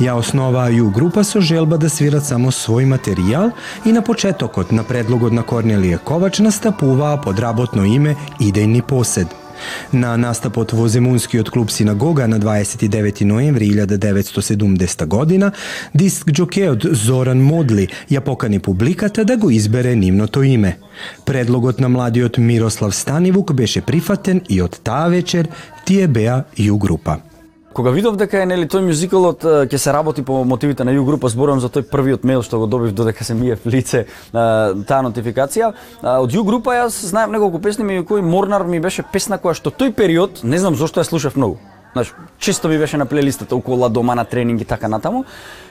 Ја 0.00 0.16
основаа 0.20 0.68
ју 0.68 0.92
група 0.92 1.24
со 1.24 1.40
желба 1.40 1.78
да 1.78 1.88
свират 1.88 2.24
само 2.24 2.48
свој 2.48 2.88
материјал 2.88 3.52
и 3.84 3.92
на 3.92 4.02
почетокот 4.02 4.72
на 4.72 4.84
предлогот 4.84 5.32
на 5.32 5.42
Корнелија 5.42 5.98
Ковач 5.98 6.40
настапуваа 6.40 7.20
под 7.20 7.40
работно 7.40 7.84
име 7.84 8.16
Идејни 8.40 8.82
посед– 8.82 9.28
На 9.92 10.16
настапот 10.16 10.72
во 10.72 10.88
Земунскиот 10.88 11.50
клуб 11.50 11.70
Синагога 11.70 12.28
на 12.28 12.38
29 12.40 13.24
ноември 13.24 13.70
1970 13.70 15.06
година, 15.06 15.52
диск 15.94 16.30
джокеот 16.30 16.86
Зоран 16.92 17.42
Модли 17.42 17.88
ја 18.10 18.20
покани 18.20 18.58
публиката 18.58 19.24
да 19.24 19.36
го 19.36 19.50
избере 19.50 19.96
нивното 19.96 20.42
име. 20.42 20.78
Предлогот 21.26 21.80
на 21.80 21.88
младиот 21.88 22.38
Мирослав 22.38 22.94
Станивук 22.94 23.52
беше 23.52 23.80
прифатен 23.80 24.40
и 24.48 24.62
од 24.62 24.80
таа 24.84 25.08
вечер 25.08 25.48
тие 25.84 26.08
беа 26.08 26.44
Ю 26.56 26.78
група. 26.78 27.31
Кога 27.72 27.90
видов 27.90 28.16
дека 28.20 28.42
е 28.42 28.46
нели 28.46 28.66
тој 28.68 28.84
мюзикалот 28.84 29.44
ќе 29.70 29.78
се 29.80 29.92
работи 29.94 30.22
по 30.22 30.42
мотивите 30.44 30.84
на 30.84 30.92
Ју 30.92 31.06
група, 31.08 31.30
зборувам 31.32 31.60
за 31.60 31.70
тој 31.72 31.86
првиот 31.88 32.26
мејл 32.28 32.44
што 32.44 32.58
го 32.60 32.66
добив 32.68 32.92
додека 32.92 33.24
се 33.24 33.34
мие 33.34 33.56
в 33.56 33.64
лице 33.66 34.04
таа 34.32 35.00
нотификација. 35.06 35.72
Од 36.02 36.36
Ју 36.36 36.44
група 36.44 36.76
јас 36.76 36.98
знаев 37.08 37.32
неколку 37.32 37.62
песни 37.64 37.84
меѓу 37.88 38.04
кои 38.04 38.22
Морнар 38.22 38.66
ми 38.68 38.80
беше 38.80 39.02
песна 39.02 39.38
која 39.40 39.56
што 39.56 39.72
тој 39.72 39.94
период, 39.96 40.42
не 40.44 40.58
знам 40.58 40.76
зошто 40.76 41.00
ја 41.00 41.08
слушав 41.08 41.36
многу. 41.36 41.58
Знаеш, 41.92 42.12
често 42.38 42.68
ми 42.68 42.78
беше 42.78 42.96
на 42.96 43.06
плейлистата 43.06 43.56
околу 43.56 43.88
дома 43.88 44.14
на 44.14 44.24
тренинг 44.24 44.60
и 44.60 44.64
така 44.64 44.88
натаму. 44.88 45.24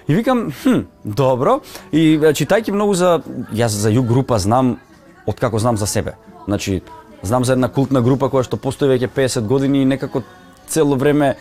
И 0.07 0.15
викам, 0.15 0.51
хм, 0.63 0.85
добро. 1.05 1.61
И 1.91 2.17
читајќи 2.17 2.71
многу 2.71 2.93
за 2.93 3.21
јас 3.53 3.77
за 3.77 3.93
Ју 3.93 4.01
група 4.01 4.39
знам 4.39 4.79
од 5.27 5.39
како 5.39 5.59
знам 5.59 5.77
за 5.77 5.85
себе. 5.85 6.17
Значи, 6.47 6.81
знам 7.21 7.45
за 7.45 7.53
една 7.53 7.69
култна 7.69 8.01
група 8.01 8.25
која 8.25 8.43
што 8.43 8.57
постои 8.57 8.89
веќе 8.89 9.09
50 9.09 9.45
години 9.45 9.81
и 9.81 9.85
некако 9.85 10.23
цело 10.67 10.95
време 10.95 11.35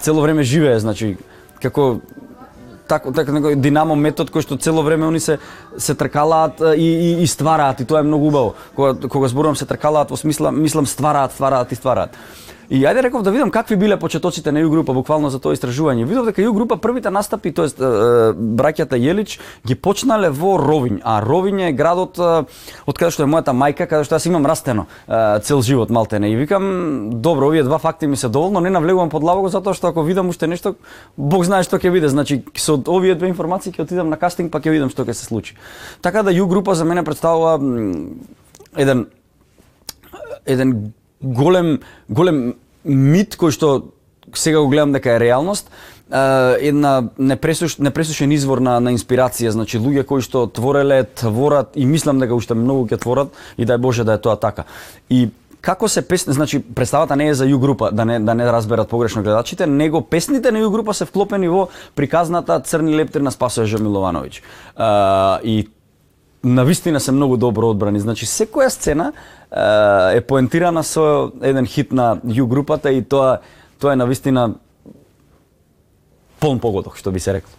цело 0.00 0.20
време 0.20 0.42
живее, 0.42 0.78
значи 0.78 1.16
како 1.62 2.00
тако 2.88 3.12
така 3.12 3.32
некој 3.32 3.56
динамо 3.56 3.96
метод 3.96 4.30
кој 4.32 4.44
што 4.44 4.58
цело 4.60 4.82
време 4.82 5.06
они 5.06 5.20
се 5.20 5.38
се 5.78 5.94
тркалаат 5.94 6.60
и, 6.76 6.88
и, 6.88 7.22
и 7.22 7.26
ствараат 7.26 7.80
и 7.80 7.84
тоа 7.84 8.00
е 8.00 8.08
многу 8.08 8.28
убаво. 8.28 8.54
Кога 8.76 9.08
кога 9.08 9.28
зборувам 9.28 9.56
се 9.56 9.66
тркалаат 9.66 10.10
во 10.10 10.16
смисла 10.16 10.52
мислам 10.52 10.86
ствараат, 10.86 11.32
ствараат 11.32 11.72
и 11.72 11.74
ствараат. 11.74 12.10
И 12.72 12.78
ајде 12.88 13.02
реков 13.04 13.20
да 13.22 13.30
видам 13.30 13.50
какви 13.52 13.76
биле 13.76 13.98
почетоците 14.00 14.52
на 14.52 14.62
ју 14.62 14.70
група 14.72 14.94
буквално 14.96 15.28
за 15.28 15.36
тоа 15.38 15.52
истражување. 15.52 16.06
Видов 16.08 16.24
дека 16.30 16.40
ју 16.40 16.54
група 16.56 16.78
првите 16.80 17.10
настапи, 17.12 17.52
тоест 17.52 17.76
браќата 17.76 18.96
Јелич 18.96 19.34
ги 19.68 19.74
почнале 19.76 20.30
во 20.32 20.54
Ровин, 20.56 21.02
а 21.04 21.20
Ровин 21.20 21.60
е 21.60 21.72
градот 21.76 22.16
од 22.16 22.96
каде 22.96 23.12
што 23.12 23.26
е 23.26 23.28
мојата 23.28 23.52
мајка, 23.52 23.84
каде 23.84 24.08
што 24.08 24.16
јас 24.16 24.26
имам 24.30 24.48
растено 24.48 24.86
цел 25.44 25.60
живот 25.60 25.92
малтене. 25.92 26.32
И 26.32 26.36
викам, 26.36 27.20
добро, 27.20 27.50
овие 27.52 27.62
два 27.62 27.78
факти 27.78 28.06
ми 28.06 28.16
се 28.16 28.28
доволно, 28.32 28.60
не 28.60 28.70
навлегувам 28.70 29.10
под 29.12 29.22
лавого 29.22 29.52
затоа 29.52 29.76
што 29.76 29.92
ако 29.92 30.02
видам 30.02 30.32
уште 30.32 30.48
нешто, 30.48 30.76
Бог 31.16 31.44
знае 31.44 31.68
што 31.68 31.76
ќе 31.76 31.92
биде. 31.92 32.08
Значи 32.08 32.40
со 32.56 32.80
овие 32.88 33.14
две 33.20 33.28
информации 33.28 33.72
ќе 33.72 33.84
отидам 33.84 34.08
на 34.08 34.16
кастинг 34.16 34.48
па 34.48 34.64
ќе 34.64 34.72
видам 34.72 34.88
што 34.88 35.04
ќе 35.04 35.12
се 35.12 35.28
случи. 35.28 35.60
Така 36.00 36.22
да 36.22 36.32
ју 36.32 36.48
група 36.48 36.74
за 36.74 36.88
мене 36.88 37.04
представува 37.04 37.60
еден 38.76 39.06
еден 40.46 40.92
голем 41.22 41.78
голем 42.08 42.54
мит 42.84 43.36
кој 43.36 43.54
што 43.54 43.72
сега 44.34 44.60
го 44.60 44.68
гледам 44.68 44.92
дека 44.92 45.16
е 45.16 45.20
реалност, 45.20 45.70
една 46.60 47.08
непресуш, 47.18 47.78
непресушен 47.78 48.32
извор 48.32 48.60
на, 48.60 48.78
на 48.80 48.92
инспирација, 48.92 49.52
значи 49.54 49.80
луѓе 49.80 50.04
кои 50.04 50.22
што 50.24 50.46
твореле, 50.46 51.04
творат 51.04 51.76
и 51.76 51.86
мислам 51.86 52.20
дека 52.20 52.36
уште 52.36 52.54
многу 52.54 52.86
ќе 52.90 53.00
творат 53.00 53.32
и 53.56 53.66
дај 53.66 53.80
Боже 53.80 54.04
да 54.04 54.18
е 54.18 54.20
тоа 54.20 54.36
така. 54.36 54.64
И 55.08 55.30
како 55.62 55.88
се 55.88 56.02
песни, 56.02 56.34
значи 56.34 56.60
представата 56.60 57.16
не 57.16 57.28
е 57.30 57.34
за 57.34 57.46
Ју 57.46 57.58
група, 57.60 57.90
да 57.92 58.04
не 58.04 58.18
да 58.20 58.34
не 58.34 58.52
разберат 58.52 58.88
погрешно 58.88 59.22
гледачите, 59.22 59.66
него 59.66 60.02
песните 60.02 60.52
на 60.52 60.60
Ју 60.60 60.70
група 60.70 60.94
се 60.94 61.04
вклопени 61.04 61.48
во 61.48 61.68
приказната 61.94 62.60
Црни 62.60 62.96
лептир 62.96 63.22
на 63.22 63.30
Спасоја 63.30 63.64
Жомиловановиќ. 63.64 64.42
и 65.44 65.68
на 66.44 66.64
вистина 66.64 67.00
се 67.00 67.12
многу 67.12 67.36
добро 67.36 67.70
одбрани. 67.70 68.00
Значи 68.00 68.26
секоја 68.26 68.68
сцена 68.68 69.12
е 70.14 70.20
поентирана 70.20 70.82
со 70.82 71.32
еден 71.42 71.66
хит 71.66 71.92
на 71.92 72.16
Ју 72.26 72.46
групата 72.46 72.92
и 72.92 73.02
тоа 73.02 73.40
тоа 73.78 73.92
е 73.92 73.96
на 73.96 74.06
вистина 74.06 74.54
полн 76.40 76.58
погодок, 76.58 76.96
што 76.96 77.10
би 77.10 77.20
се 77.20 77.34
рекло. 77.38 77.58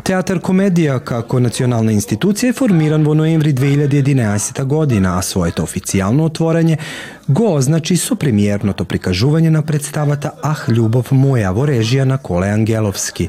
Театар 0.00 0.38
комедија 0.40 0.96
како 1.04 1.38
национална 1.42 1.92
институција 1.92 2.50
е 2.50 2.56
формиран 2.56 3.04
во 3.04 3.12
ноември 3.14 3.52
2011 3.54 4.64
година, 4.64 5.18
а 5.18 5.22
своето 5.22 5.62
официјално 5.66 6.30
отворање 6.30 6.78
го 7.28 7.50
означи 7.54 7.96
со 8.00 8.16
премиерното 8.16 8.86
прикажување 8.88 9.50
на 9.50 9.62
представата 9.62 10.32
Ах, 10.42 10.68
љубов 10.68 11.12
моја 11.12 11.52
во 11.54 11.66
режија 11.68 12.08
на 12.08 12.18
Коле 12.18 12.48
Ангеловски 12.50 13.28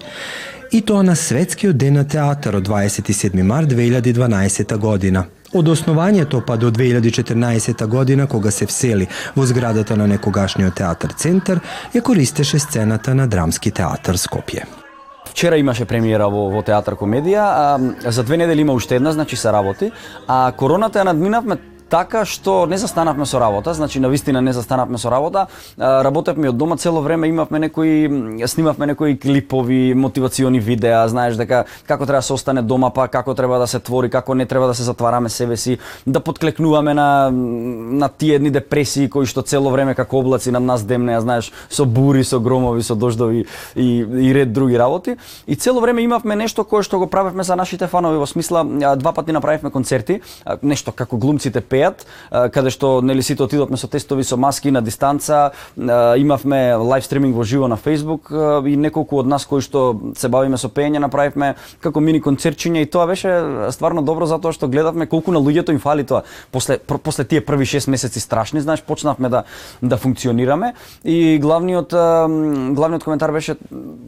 и 0.71 0.81
тоа 0.81 1.03
на 1.03 1.15
Светскиот 1.15 1.77
ден 1.77 1.93
на 1.93 2.07
театарот 2.07 2.67
27 2.67 3.43
март 3.43 3.69
2012 3.73 4.77
година. 4.77 5.25
Од 5.53 5.67
основањето 5.67 6.39
па 6.47 6.55
до 6.57 6.71
2014 6.71 7.85
година, 7.87 8.27
кога 8.27 8.51
се 8.51 8.65
всели 8.65 9.07
во 9.35 9.45
зградата 9.45 9.97
на 9.97 10.07
некогашниот 10.07 10.75
театар 10.75 11.11
Центар, 11.11 11.59
ја 11.93 12.01
користеше 12.01 12.59
сцената 12.59 13.15
на 13.15 13.27
Драмски 13.27 13.71
театар 13.71 14.15
Скопје. 14.15 14.63
Вчера 15.27 15.57
имаше 15.57 15.85
премиера 15.85 16.29
во, 16.29 16.47
во 16.51 16.63
театар 16.63 16.95
комедија, 16.95 17.43
а, 17.43 18.11
за 18.11 18.23
две 18.23 18.37
недели 18.37 18.61
има 18.61 18.73
уште 18.73 18.95
една, 18.95 19.11
значи 19.11 19.35
се 19.35 19.51
работи, 19.51 19.91
а 20.27 20.51
короната 20.57 20.99
ја 20.99 21.11
надминавме 21.11 21.57
така 21.91 22.23
што 22.25 22.65
не 22.71 22.77
застанавме 22.79 23.25
со 23.27 23.39
работа, 23.39 23.73
значи 23.73 23.99
на 23.99 24.07
вистина 24.09 24.41
не 24.41 24.53
застанавме 24.53 24.97
со 24.97 25.11
работа. 25.11 25.47
Работевме 25.77 26.49
од 26.49 26.57
дома 26.57 26.77
цело 26.79 27.01
време, 27.03 27.27
имавме 27.27 27.59
некои 27.59 28.47
снимавме 28.47 28.87
некои 28.87 29.17
клипови, 29.19 29.93
мотивациони 29.93 30.59
видеа, 30.59 31.03
знаеш 31.11 31.35
дека 31.35 31.65
како 31.87 32.05
треба 32.07 32.23
да 32.23 32.27
се 32.27 32.33
остане 32.33 32.61
дома, 32.61 32.89
па 32.95 33.09
како 33.11 33.35
треба 33.35 33.59
да 33.59 33.67
се 33.67 33.79
твори, 33.83 34.09
како 34.09 34.35
не 34.35 34.45
треба 34.45 34.67
да 34.71 34.73
се 34.73 34.87
затвараме 34.87 35.29
себе 35.29 35.57
си, 35.57 35.77
да 36.07 36.19
подклекнуваме 36.23 36.93
на 36.93 37.31
на 37.31 38.09
тие 38.09 38.35
едни 38.35 38.49
депресии 38.49 39.09
кои 39.09 39.27
што 39.27 39.43
цело 39.43 39.69
време 39.69 39.95
како 39.95 40.23
облаци 40.23 40.51
над 40.51 40.63
нас 40.63 40.83
демнеа, 40.87 41.19
знаеш, 41.21 41.51
со 41.69 41.85
бури, 41.85 42.23
со 42.23 42.39
громови, 42.39 42.83
со 42.83 42.95
дождови 42.95 43.45
и, 43.75 43.99
и 43.99 44.33
ред 44.33 44.53
други 44.53 44.79
работи. 44.79 45.17
И 45.47 45.55
цело 45.55 45.81
време 45.81 46.03
имавме 46.03 46.35
нешто 46.35 46.63
кое 46.63 46.83
што 46.87 46.99
го 46.99 47.07
правевме 47.07 47.43
за 47.43 47.55
нашите 47.55 47.87
фанови 47.87 48.17
во 48.17 48.27
смисла 48.27 48.63
два 48.95 49.11
пати 49.11 49.31
направивме 49.31 49.71
концерти, 49.71 50.21
нешто 50.61 50.91
како 50.91 51.17
глумците 51.17 51.59
пе 51.61 51.80
пеат, 51.81 52.05
каде 52.29 52.69
што 52.69 53.01
нели 53.01 53.23
сите 53.25 53.43
отидовме 53.43 53.77
со 53.77 53.89
тестови 53.89 54.23
со 54.23 54.37
маски 54.37 54.71
на 54.71 54.81
дистанца, 54.81 55.51
имавме 55.77 56.75
лайв 56.75 57.05
стриминг 57.05 57.35
во 57.35 57.43
живо 57.43 57.67
на 57.67 57.77
Facebook 57.77 58.29
и 58.67 58.75
неколку 58.77 59.19
од 59.19 59.27
нас 59.27 59.45
кои 59.45 59.61
што 59.61 60.13
се 60.17 60.29
бавиме 60.29 60.57
со 60.61 60.69
пеење 60.69 61.01
направивме 61.01 61.55
како 61.81 61.99
мини 61.99 62.21
концертчиња 62.21 62.83
и 62.83 62.89
тоа 62.89 63.07
беше 63.09 63.33
стварно 63.73 64.01
добро 64.05 64.27
затоа 64.29 64.53
што 64.53 64.69
гледавме 64.69 65.07
колку 65.09 65.33
на 65.33 65.41
луѓето 65.41 65.73
им 65.73 65.79
фали 65.79 66.05
тоа. 66.05 66.23
После 66.51 66.77
после 66.77 67.25
тие 67.25 67.41
први 67.41 67.65
6 67.65 67.89
месеци 67.89 68.19
страшни, 68.19 68.61
знаеш, 68.61 68.81
почнавме 68.81 69.29
да 69.29 69.43
да 69.81 69.97
функционираме 69.97 70.73
и 71.03 71.39
главниот 71.41 71.93
главниот 72.75 73.03
коментар 73.03 73.31
беше 73.31 73.55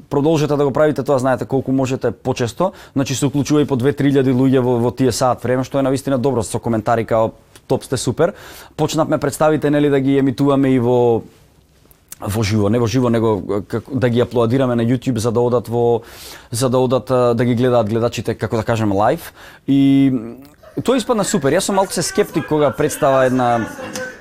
продолжете 0.09 0.55
да 0.55 0.65
го 0.65 0.71
правите 0.71 1.03
тоа, 1.03 1.19
знаете 1.19 1.45
колку 1.45 1.71
можете 1.71 2.11
почесто, 2.11 2.71
значи 2.93 3.15
се 3.15 3.25
уклучува 3.25 3.61
и 3.61 3.65
по 3.65 3.77
2-3 3.77 4.23
луѓе 4.29 4.59
во, 4.59 4.77
во 4.79 4.91
тие 4.91 5.11
саат 5.11 5.43
време, 5.43 5.63
што 5.63 5.79
е 5.79 5.87
навистина 5.87 6.17
добро 6.17 6.43
со 6.43 6.59
коментари 6.59 7.05
као 7.05 7.31
топ 7.73 7.87
сте 7.89 7.97
супер. 7.97 8.33
Почнавме 8.77 9.17
представите 9.17 9.73
нели 9.73 9.89
да 9.89 9.99
ги 9.99 10.17
емитуваме 10.21 10.75
и 10.77 10.79
во 10.79 11.23
во 12.23 12.43
живо, 12.43 12.69
не 12.69 12.79
во 12.79 12.87
живо, 12.87 13.09
него 13.09 13.63
како 13.67 13.97
да 13.99 14.09
ги 14.09 14.21
аплодираме 14.23 14.75
на 14.79 14.85
YouTube 14.85 15.17
за 15.17 15.31
да 15.31 15.41
одат 15.41 15.67
во 15.67 16.03
за 16.51 16.69
да 16.69 16.77
одат 16.77 17.09
да 17.09 17.45
ги 17.45 17.55
гледаат 17.55 17.89
гледачите 17.89 18.35
како 18.35 18.61
да 18.61 18.63
кажем 18.63 18.93
лайв 18.93 19.33
и 19.67 20.13
тоа 20.85 20.97
испадна 20.97 21.25
супер. 21.25 21.53
Јас 21.53 21.67
сум 21.67 21.75
малку 21.81 21.93
се 21.93 22.05
скептик 22.05 22.47
кога 22.47 22.71
представа 22.71 23.25
една 23.25 23.67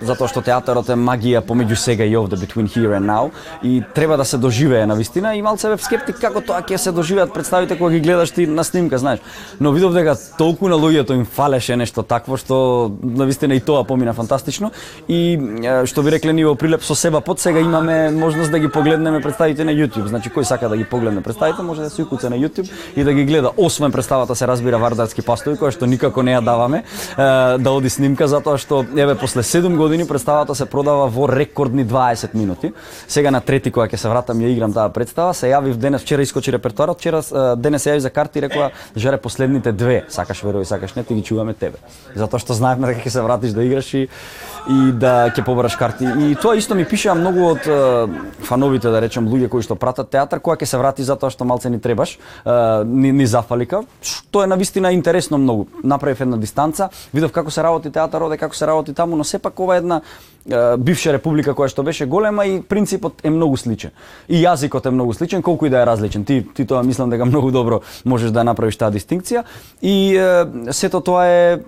затоа 0.02 0.28
што 0.28 0.42
театарот 0.42 0.88
е 0.92 0.96
магија 0.98 1.42
помеѓу 1.46 1.76
сега 1.78 2.04
и 2.04 2.16
овде 2.16 2.36
between 2.36 2.68
here 2.68 2.96
and 2.98 3.06
now 3.06 3.30
и 3.62 3.82
треба 3.94 4.16
да 4.16 4.24
се 4.24 4.38
доживее 4.38 4.86
на 4.86 4.94
вистина 4.94 5.34
и 5.36 5.42
малце 5.42 5.68
бев 5.68 5.82
скептик 5.82 6.20
како 6.20 6.40
тоа 6.40 6.62
ќе 6.62 6.76
се 6.76 6.92
доживеат 6.92 7.32
представите 7.34 7.78
кога 7.78 7.90
ги 7.92 8.00
гледаш 8.00 8.30
ти 8.30 8.46
на 8.46 8.64
снимка, 8.64 8.98
знаеш. 8.98 9.20
Но 9.60 9.72
видов 9.72 9.94
дека 9.94 10.16
толку 10.38 10.68
на 10.68 10.76
луѓето 10.76 11.14
им 11.14 11.24
фалеше 11.24 11.76
нешто 11.76 12.02
такво 12.02 12.36
што 12.36 12.90
на 13.02 13.26
вистина 13.26 13.54
и 13.54 13.60
тоа 13.60 13.84
помина 13.84 14.12
фантастично 14.12 14.72
и 15.08 15.38
што 15.86 16.02
би 16.02 16.10
рекле 16.10 16.32
ниво 16.32 16.54
прилеп 16.54 16.82
со 16.82 16.94
себа 16.94 17.20
под 17.20 17.40
сега 17.40 17.60
имаме 17.60 18.10
можност 18.10 18.50
да 18.50 18.58
ги 18.58 18.68
погледнеме 18.68 19.20
представите 19.20 19.64
на 19.64 19.72
YouTube. 19.72 20.06
Значи 20.06 20.30
кој 20.30 20.42
сака 20.42 20.68
да 20.68 20.76
ги 20.76 20.84
погледне 20.84 21.22
представите 21.22 21.62
може 21.62 21.82
да 21.82 21.90
се 21.90 22.02
укуца 22.02 22.30
на 22.30 22.36
YouTube 22.36 22.70
и 22.96 23.04
да 23.04 23.12
ги 23.12 23.24
гледа. 23.24 23.50
Освен 23.56 23.92
представата 23.92 24.34
се 24.36 24.46
разбира 24.46 24.78
Вардарски 24.78 25.22
пастови 25.22 25.56
која 25.56 25.70
што 25.70 25.86
никако 25.86 26.22
не 26.22 26.34
ја 26.34 26.42
даваме 26.44 26.82
да 27.16 27.70
оди 27.70 27.90
снимка 27.90 28.28
затоа 28.28 28.58
што 28.58 28.84
еве 28.96 29.14
после 29.14 29.42
7 29.42 29.76
години 29.76 29.91
години 29.92 30.08
представата 30.08 30.54
се 30.54 30.66
продава 30.66 31.06
во 31.06 31.28
рекордни 31.28 31.86
20 31.86 32.34
минути. 32.34 32.72
Сега 33.08 33.30
на 33.30 33.40
трети 33.44 33.68
кога 33.70 33.84
ќе 33.92 33.98
се 34.00 34.08
вратам 34.08 34.40
ја 34.40 34.48
играм 34.48 34.72
таа 34.72 34.88
представа, 34.88 35.34
се 35.36 35.50
јавив 35.52 35.76
денес, 35.76 36.00
вчера 36.00 36.24
искочи 36.24 36.52
репертоарот, 36.54 36.96
вчера 36.96 37.20
денес 37.60 37.84
се 37.84 37.92
јави 37.92 38.00
за 38.00 38.10
карти 38.10 38.38
и 38.38 38.42
рекоа, 38.42 38.70
"Жаре 38.96 39.20
последните 39.20 39.72
две, 39.72 40.06
сакаш 40.08 40.40
верој, 40.42 40.64
сакаш 40.64 40.94
не, 40.94 41.04
ти 41.04 41.14
ги 41.14 41.22
чуваме 41.22 41.52
тебе." 41.52 41.76
Затоа 42.16 42.40
што 42.40 42.54
знаевме 42.54 42.86
дека 42.86 43.04
ќе 43.04 43.10
се 43.10 43.20
вратиш 43.20 43.52
да 43.52 43.64
играш 43.64 43.94
и 43.94 44.08
и 44.68 44.92
да 44.92 45.30
ќе 45.34 45.44
побараш 45.44 45.76
карти. 45.76 46.06
И 46.06 46.36
тоа 46.38 46.56
исто 46.56 46.74
ми 46.74 46.84
пишеа 46.84 47.14
многу 47.18 47.48
од 47.50 47.66
фановите, 48.46 48.90
да 48.94 49.00
речем, 49.02 49.28
луѓе 49.28 49.48
кои 49.50 49.62
што 49.62 49.74
пратат 49.74 50.10
театар, 50.10 50.40
кога 50.40 50.56
ќе 50.56 50.70
се 50.70 50.78
врати 50.78 51.02
затоа 51.02 51.30
што 51.30 51.44
малце 51.44 51.70
ни 51.70 51.80
требаш, 51.82 52.18
ни, 52.86 53.12
ни 53.12 53.26
зафалика, 53.26 53.82
што 54.00 54.44
е 54.44 54.46
навистина 54.46 54.92
интересно 54.94 55.38
многу. 55.38 55.66
Направив 55.82 56.20
една 56.20 56.36
дистанца, 56.36 56.90
видов 57.12 57.32
како 57.32 57.50
се 57.50 57.62
работи 57.62 57.90
театарот, 57.90 58.38
како 58.38 58.56
се 58.56 58.66
работи 58.66 58.94
таму, 58.94 59.16
но 59.16 59.24
сепак 59.24 59.58
ова 59.60 59.76
е 59.76 59.81
една 59.82 60.00
бивша 60.78 61.12
република 61.12 61.54
која 61.54 61.70
што 61.70 61.82
беше 61.86 62.06
голема 62.06 62.44
и 62.46 62.60
принципот 62.62 63.22
е 63.22 63.30
многу 63.30 63.56
сличен. 63.56 63.90
И 64.28 64.42
јазикот 64.42 64.86
е 64.86 64.90
многу 64.90 65.14
сличен, 65.14 65.42
колку 65.42 65.66
и 65.66 65.70
да 65.70 65.82
е 65.82 65.86
различен. 65.86 66.24
Ти 66.24 66.42
ти 66.54 66.66
тоа 66.66 66.82
мислам 66.82 67.10
дека 67.10 67.24
многу 67.30 67.50
добро 67.50 67.80
можеш 68.04 68.30
да 68.30 68.44
направиш 68.44 68.76
таа 68.76 68.90
дистинкција 68.90 69.44
и 69.82 70.16
е, 70.16 70.72
сето 70.72 71.00
тоа 71.00 71.26
е 71.26 71.60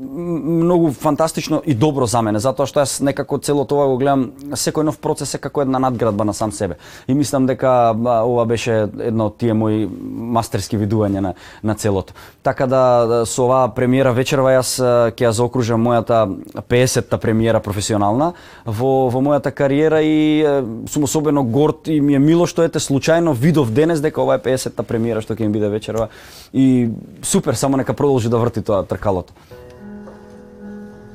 многу 0.00 0.92
фантастично 0.92 1.62
и 1.66 1.74
добро 1.74 2.06
за 2.06 2.22
мене, 2.22 2.40
затоа 2.40 2.66
што 2.66 2.80
јас 2.80 3.00
некако 3.04 3.38
цело 3.38 3.64
тоа 3.68 3.86
го 3.88 3.96
гледам 4.00 4.30
секој 4.56 4.84
нов 4.88 4.98
процес 5.00 5.34
е 5.34 5.38
како 5.38 5.62
една 5.62 5.78
надградба 5.78 6.24
на 6.24 6.34
сам 6.34 6.52
себе. 6.52 6.76
И 7.08 7.14
мислам 7.14 7.46
дека 7.46 7.92
ова 7.96 8.44
беше 8.46 8.88
едно 9.00 9.26
од 9.28 9.36
тие 9.40 9.54
мои 9.54 9.88
мастерски 9.88 10.78
видувања 10.78 11.20
на 11.20 11.34
на 11.62 11.74
целото. 11.74 12.12
Така 12.42 12.66
да 12.66 13.24
со 13.26 13.44
оваа 13.44 13.68
премиера 13.74 14.12
вечерва 14.12 14.52
јас 14.56 14.76
ќе 14.80 15.26
ја 15.26 15.30
заокружам 15.30 15.82
мојата 15.82 16.24
50-та 16.68 17.18
премиера 17.18 17.60
професионална 17.60 18.21
силна 18.22 18.34
во, 18.64 19.08
во 19.10 19.20
мојата 19.20 19.50
кариера 19.50 20.02
и 20.02 20.42
е, 20.42 20.62
сум 20.88 21.04
особено 21.04 21.44
горд 21.44 21.88
и 21.88 22.00
ми 22.00 22.14
е 22.14 22.18
мило 22.18 22.46
што 22.46 22.62
ете 22.62 22.78
случајно 22.78 23.34
видов 23.34 23.72
денес 23.72 24.00
дека 24.00 24.22
ова 24.22 24.36
е 24.36 24.42
50-та 24.42 24.82
премиера 24.82 25.22
што 25.22 25.34
ќе 25.34 25.44
им 25.44 25.52
биде 25.52 25.68
вечерва 25.68 26.08
и 26.52 26.90
супер, 27.22 27.54
само 27.54 27.76
нека 27.76 27.94
продолжи 27.94 28.28
да 28.28 28.38
врти 28.38 28.62
тоа 28.62 28.84
тркалото. 28.84 29.32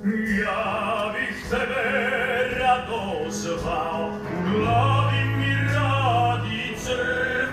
Ja 0.08 1.12
bih 1.14 1.36
tebe 1.50 2.60
rado 2.60 3.30
zvao, 3.30 4.10
u 4.10 4.52
glavi 4.52 5.24
mi 5.38 5.54
radi 5.74 6.76
crv, 6.78 7.52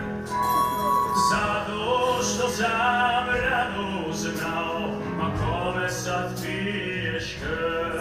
zato 1.30 2.22
što 2.22 2.48
sam 2.48 3.26
rado 3.26 4.12
znao, 4.12 4.94
ma 5.18 5.30
kome 5.34 5.88
sad 5.88 6.40
piješ 6.42 7.36
krv. 7.40 7.93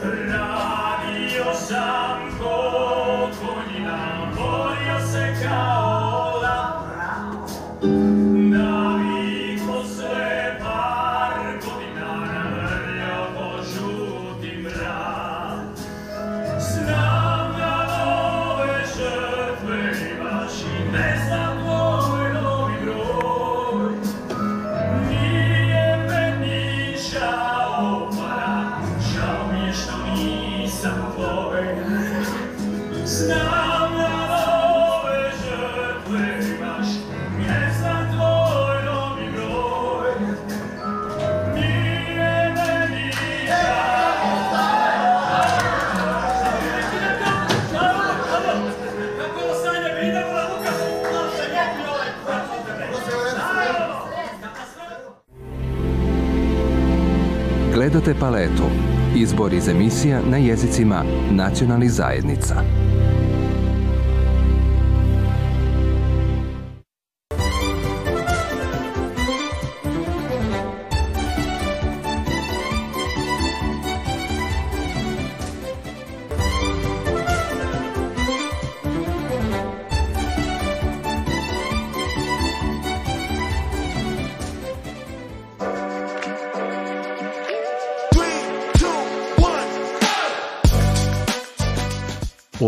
Radio 0.00 1.52
Sanco 1.54 2.97
Gledate 58.08 58.20
paletu. 58.20 58.62
Izbor 59.16 59.52
iz 59.52 59.68
emisija 59.68 60.20
na 60.30 60.36
jezicima 60.36 61.04
nacionalnih 61.30 61.90
zajednica. 61.90 62.54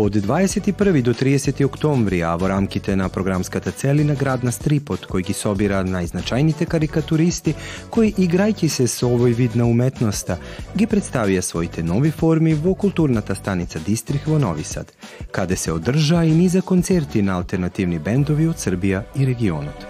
Од 0.01 0.15
21 0.15 1.01
до 1.01 1.13
30 1.13 1.65
октомври, 1.65 2.21
а 2.21 2.33
во 2.35 2.47
рамките 2.49 2.95
на 2.95 3.09
програмската 3.09 3.71
целина 3.71 4.15
градна 4.17 4.49
Стрипот, 4.51 5.05
кој 5.05 5.27
ги 5.27 5.35
собира 5.37 5.83
најзначајните 5.85 6.65
карикатуристи, 6.65 7.53
кои 7.93 8.09
играјќи 8.09 8.65
се 8.65 8.87
со 8.89 9.11
овој 9.13 9.37
вид 9.37 9.59
на 9.61 9.69
уметноста, 9.69 10.39
ги 10.73 10.89
представија 10.89 11.45
своите 11.45 11.85
нови 11.85 12.09
форми 12.09 12.55
во 12.57 12.73
културната 12.73 13.37
станица 13.37 13.77
Дистрих 13.77 14.25
во 14.25 14.41
Нови 14.41 14.65
Сад, 14.65 14.89
каде 15.31 15.55
се 15.55 15.77
одржа 15.77 16.25
и 16.25 16.33
низа 16.33 16.65
концерти 16.65 17.21
на 17.21 17.37
алтернативни 17.37 17.99
бендови 17.99 18.49
од 18.49 18.57
Србија 18.57 19.03
и 19.13 19.29
регионот. 19.29 19.85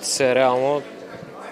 Се 0.00 0.34
реално, 0.34 0.80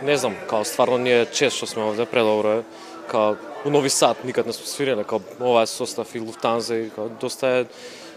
не 0.01 0.17
знам, 0.17 0.33
као 0.49 0.65
стварно 0.65 0.97
ние 0.99 1.27
често 1.27 1.67
сме 1.67 1.83
овде, 1.83 2.07
предобро 2.07 2.53
е, 2.53 2.63
као 3.11 3.37
у 3.65 3.71
Нови 3.71 3.91
Сад 3.91 4.25
никад 4.25 4.47
не 4.47 4.53
сме 4.53 4.67
свириле, 4.67 5.05
као 5.05 5.21
ова 5.41 5.63
е 5.63 5.67
состав 5.67 6.15
и 6.15 6.21
Луфтанза 6.21 6.77
и 6.77 6.91
као 6.91 7.09
доста 7.09 7.47
е 7.49 7.65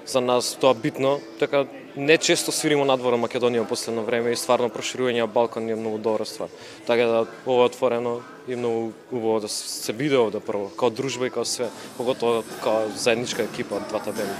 за 0.05 0.21
нас 0.21 0.57
тоа 0.61 0.73
битно, 0.73 1.19
така 1.39 1.65
не 1.95 2.17
често 2.17 2.51
свиримо 2.51 2.85
надвор 2.85 3.13
Македонија 3.19 3.67
последно 3.67 4.03
време 4.07 4.31
и 4.31 4.39
стварно 4.39 4.69
проширување 4.69 5.25
на 5.25 5.27
Балкан 5.27 5.69
е 5.69 5.75
многу 5.75 5.97
добра 5.97 6.25
ствар. 6.25 6.47
Така 6.87 7.03
да 7.03 7.25
ова 7.45 7.63
е 7.63 7.65
отворено 7.65 8.21
и 8.47 8.55
многу 8.55 8.91
убаво 9.11 9.39
да 9.39 9.49
се 9.49 9.93
биде 9.93 10.17
овде 10.17 10.39
прво, 10.39 10.69
као 10.77 10.89
дружба 10.89 11.27
и 11.27 11.31
као 11.31 11.45
све, 11.45 11.69
поготово 11.97 12.43
као 12.63 12.91
заедничка 12.95 13.43
екипа 13.43 13.75
од 13.75 13.89
двата 13.89 14.11
бенда. 14.11 14.35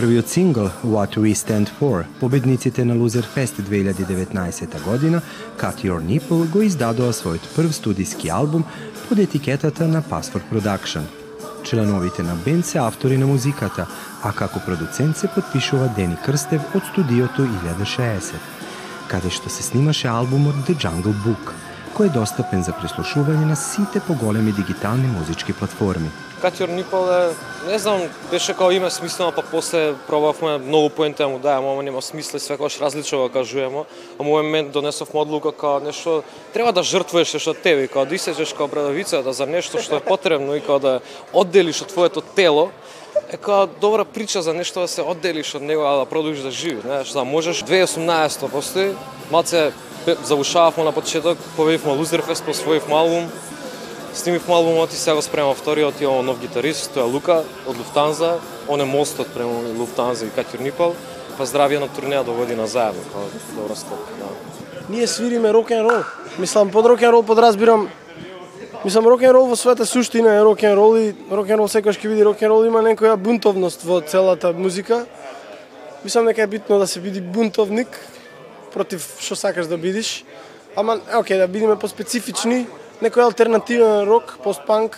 Првиот 0.00 0.28
сингл 0.28 0.70
What 0.82 1.18
We 1.18 1.34
Stand 1.34 1.68
For, 1.80 2.04
победниците 2.20 2.84
на 2.84 2.94
Лузер 2.94 3.22
фест 3.22 3.56
2019 3.56 4.84
година, 4.84 5.22
Cut 5.58 5.84
Your 5.84 6.00
Nipple 6.00 6.48
го 6.48 6.62
издадоа 6.62 7.12
својот 7.12 7.44
прв 7.52 7.74
студиски 7.74 8.30
албум 8.32 8.64
под 9.08 9.18
етикетата 9.18 9.88
на 9.88 10.02
Passport 10.02 10.48
Production. 10.52 11.02
Членовите 11.64 12.22
на 12.22 12.34
бенд 12.34 12.66
се 12.66 12.78
автори 12.78 13.18
на 13.18 13.26
музиката, 13.26 13.86
а 14.22 14.32
како 14.32 14.60
продуцент 14.66 15.16
се 15.16 15.28
подпишува 15.28 15.92
Дени 15.96 16.16
Крстев 16.24 16.62
од 16.74 16.82
студиото 16.92 17.44
1060, 17.44 18.40
каде 19.08 19.28
што 19.28 19.52
се 19.52 19.62
снимаше 19.62 20.08
албумот 20.08 20.64
The 20.64 20.80
Jungle 20.80 21.16
Book, 21.26 21.52
кој 22.00 22.08
е 22.08 22.16
достапен 22.16 22.62
за 22.64 22.72
преслушување 22.72 23.44
на 23.44 23.56
сите 23.60 24.00
поголеми 24.00 24.54
дигитални 24.56 25.04
музички 25.12 25.52
платформи. 25.52 26.08
Катјор 26.40 26.70
Нипол 26.72 27.10
е, 27.12 27.18
не 27.68 27.78
знам, 27.78 28.06
беше 28.30 28.54
као 28.56 28.72
име 28.72 28.88
смислено, 28.90 29.34
па 29.36 29.42
после 29.42 29.92
пробавме 30.06 30.56
многу 30.64 30.88
поенте 30.88 31.26
му 31.28 31.36
дајам, 31.36 31.68
ама 31.68 31.82
нема 31.84 32.00
смисле, 32.00 32.40
свекош 32.40 32.78
различно 32.80 33.18
го 33.20 33.28
кажуваме. 33.28 33.84
А 34.16 34.24
мој 34.24 34.40
момент 34.40 34.72
донесов 34.72 35.12
одлука 35.12 35.52
као 35.52 35.84
нешто, 35.84 36.22
треба 36.54 36.72
да 36.72 36.82
жртвуеш 36.82 37.34
нешто 37.36 37.52
тебе, 37.52 37.84
као 37.84 38.08
да 38.08 38.14
исечеш 38.14 38.56
као 38.56 38.68
брадавица, 38.72 39.20
да 39.22 39.36
за 39.36 39.44
нешто 39.44 39.76
што 39.76 40.00
е 40.00 40.00
потребно 40.00 40.56
и 40.56 40.64
као 40.64 40.80
да 40.80 41.00
одделиш 41.36 41.82
од 41.84 41.92
твоето 41.92 42.24
тело, 42.24 42.70
е 43.30 43.36
како 43.36 43.68
добра 43.80 44.04
прича 44.04 44.42
за 44.42 44.54
нешто 44.54 44.80
да 44.80 44.88
се 44.88 45.02
одделиш 45.06 45.54
од 45.54 45.62
него, 45.62 45.84
а 45.86 46.00
да 46.02 46.06
продолжиш 46.06 46.42
да 46.42 46.50
живи, 46.50 46.80
знаеш, 46.82 47.12
да 47.14 47.24
можеш 47.24 47.62
2018 47.62 48.48
после, 48.50 48.94
малце 49.30 49.72
завушававме 50.24 50.84
на 50.84 50.92
почеток, 50.92 51.38
победивме 51.56 51.92
Лузерфест, 51.92 52.44
посвоивме 52.44 52.94
албум, 52.94 53.30
снимивме 54.14 54.54
албумот 54.54 54.92
и 54.92 54.96
сега 54.96 55.14
го 55.14 55.22
спремам 55.22 55.54
вториот, 55.54 56.00
имам 56.00 56.26
нов 56.26 56.40
гитарист, 56.40 56.90
тоа 56.94 57.06
е 57.06 57.12
Лука 57.12 57.44
од 57.66 57.78
Луфтанза, 57.78 58.38
он 58.68 58.80
е 58.80 58.84
мостот 58.84 59.30
према 59.34 59.62
Луфтанза 59.78 60.26
и 60.26 60.34
Катјур 60.34 60.66
Нипал, 60.66 60.96
па 61.38 61.46
здравје 61.46 61.78
на 61.78 61.88
турнеја 61.88 62.24
до 62.24 62.34
да 62.34 62.42
година 62.42 62.66
заедно, 62.66 63.04
како 63.12 63.30
добра 63.54 63.76
стопка, 63.76 64.10
да. 64.18 64.34
Ние 64.88 65.06
свириме 65.06 65.52
рок 65.52 65.70
н 65.70 65.86
рол. 65.86 66.02
Мислам 66.38 66.70
под 66.70 66.86
рок 66.86 67.00
н 67.00 67.12
рол 67.12 67.22
подразбирам 67.22 67.88
Мислам 68.84 69.04
рок 69.04 69.20
н 69.20 69.28
рол 69.36 69.44
во 69.44 69.56
својата 69.60 69.84
суштина 69.84 70.38
е 70.38 70.40
рок 70.40 70.62
н 70.64 70.72
рол 70.72 70.94
и 70.96 71.12
рок 71.28 71.48
н 71.52 71.58
рол 71.60 71.68
секогаш 71.68 71.98
ќе 72.00 72.08
види 72.08 72.24
рок 72.24 72.40
н 72.40 72.48
рол 72.48 72.64
има 72.64 72.80
некоја 72.80 73.12
бунтовност 73.20 73.84
во 73.84 74.00
целата 74.00 74.54
музика. 74.56 75.04
Мислам 76.04 76.24
дека 76.24 76.42
е 76.42 76.46
битно 76.46 76.78
да 76.78 76.86
се 76.86 77.00
биде 77.00 77.20
бунтовник 77.20 77.92
против 78.72 79.04
што 79.20 79.36
сакаш 79.36 79.68
да 79.68 79.76
бидиш. 79.76 80.24
Ама, 80.76 80.96
окей, 81.12 81.36
да 81.36 81.44
бидеме 81.44 81.76
по-специфични, 81.76 82.64
некој 83.04 83.28
алтернативен 83.28 84.08
рок, 84.08 84.38
постпанк, 84.40 84.96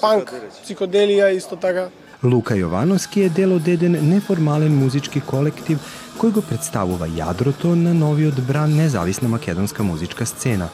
панк, 0.00 0.32
психоделија 0.64 1.28
исто 1.36 1.60
така. 1.60 1.90
Лука 2.24 2.56
Јовановски 2.56 3.26
е 3.26 3.28
дел 3.28 3.52
од 3.52 3.68
еден 3.68 3.98
неформален 4.00 4.72
музички 4.72 5.20
колектив 5.20 5.76
кој 6.16 6.32
го 6.32 6.40
представува 6.40 7.04
јадрото 7.04 7.74
на 7.76 7.92
новиот 7.92 8.40
бран 8.48 8.72
независна 8.80 9.28
македонска 9.28 9.82
музичка 9.82 10.24
сцена. 10.24 10.70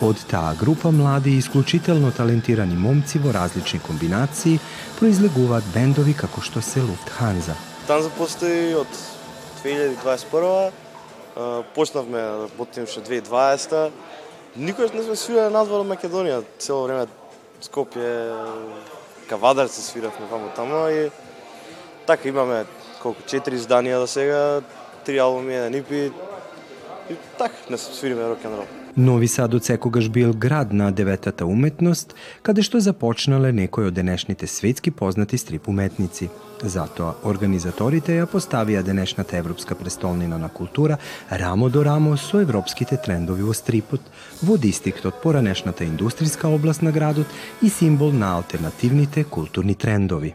Од 0.00 0.16
таа 0.30 0.54
група 0.56 0.90
млади 0.90 1.30
и 1.30 1.38
исклучително 1.38 2.12
талентирани 2.12 2.76
момци 2.76 3.18
во 3.18 3.34
различни 3.36 3.80
комбинации 3.84 4.60
произлегуваат 4.96 5.66
бендови 5.74 6.14
како 6.16 6.40
што 6.40 6.62
се 6.64 6.80
Луфтханза. 6.80 7.52
Танза 7.84 8.08
постои 8.16 8.72
од 8.80 8.88
2021 9.60 10.72
почнавме 11.76 12.16
да 12.16 12.48
работиме 12.48 12.88
што 12.88 13.04
2020 13.04 13.92
Никогаш 14.56 14.92
не 14.92 15.02
сме 15.02 15.16
свирали 15.16 15.52
надвор 15.52 15.84
од 15.84 15.92
Македонија, 15.92 16.40
цело 16.58 16.88
време 16.88 17.06
Скопје, 17.62 18.08
Кавадар 19.28 19.68
се 19.68 19.84
свиравме 19.84 20.26
вамо 20.26 20.48
тамо 20.56 20.88
и 20.88 21.10
така 22.06 22.28
имаме 22.28 22.64
колку 23.02 23.22
четири 23.28 23.60
изданија 23.60 24.00
до 24.00 24.08
сега, 24.08 24.60
три 25.04 25.20
албуми, 25.20 25.54
еден 25.54 25.84
EP 25.84 26.12
и 27.10 27.16
така 27.38 27.54
не 27.70 27.78
свириме 27.78 28.26
рок 28.26 28.44
н 28.44 28.56
рол. 28.56 28.79
Novi 28.96 29.28
Sad 29.28 29.54
od 29.54 29.64
Sekogaš 29.64 30.08
bil 30.08 30.32
grad 30.32 30.74
na 30.74 30.90
devetata 30.90 31.44
umetnost, 31.44 32.14
kada 32.42 32.62
što 32.62 32.80
započnale 32.80 33.52
nekoj 33.52 33.86
od 33.86 33.92
denešnite 33.92 34.46
svetski 34.46 34.90
poznati 34.90 35.38
strip 35.38 35.68
umetnici. 35.68 36.28
Zato 36.62 37.16
organizatorite 37.22 38.14
ja 38.14 38.26
postavija 38.26 38.82
denešnata 38.82 39.36
evropska 39.36 39.74
prestolnina 39.74 40.38
na 40.38 40.48
kultura 40.48 40.96
ramo 41.30 41.68
do 41.68 41.82
ramo 41.82 42.16
so 42.16 42.40
evropskite 42.40 42.96
trendovi 43.04 43.42
u 43.42 43.52
stripot, 43.52 44.00
vod 44.42 44.64
istikt 44.64 45.06
od 45.06 45.14
poranešnata 45.22 45.84
industrijska 45.84 46.48
oblast 46.48 46.82
na 46.82 46.90
gradot 46.90 47.26
i 47.62 47.68
simbol 47.68 48.12
na 48.12 48.36
alternativnite 48.36 49.24
kulturni 49.24 49.74
trendovi. 49.74 50.34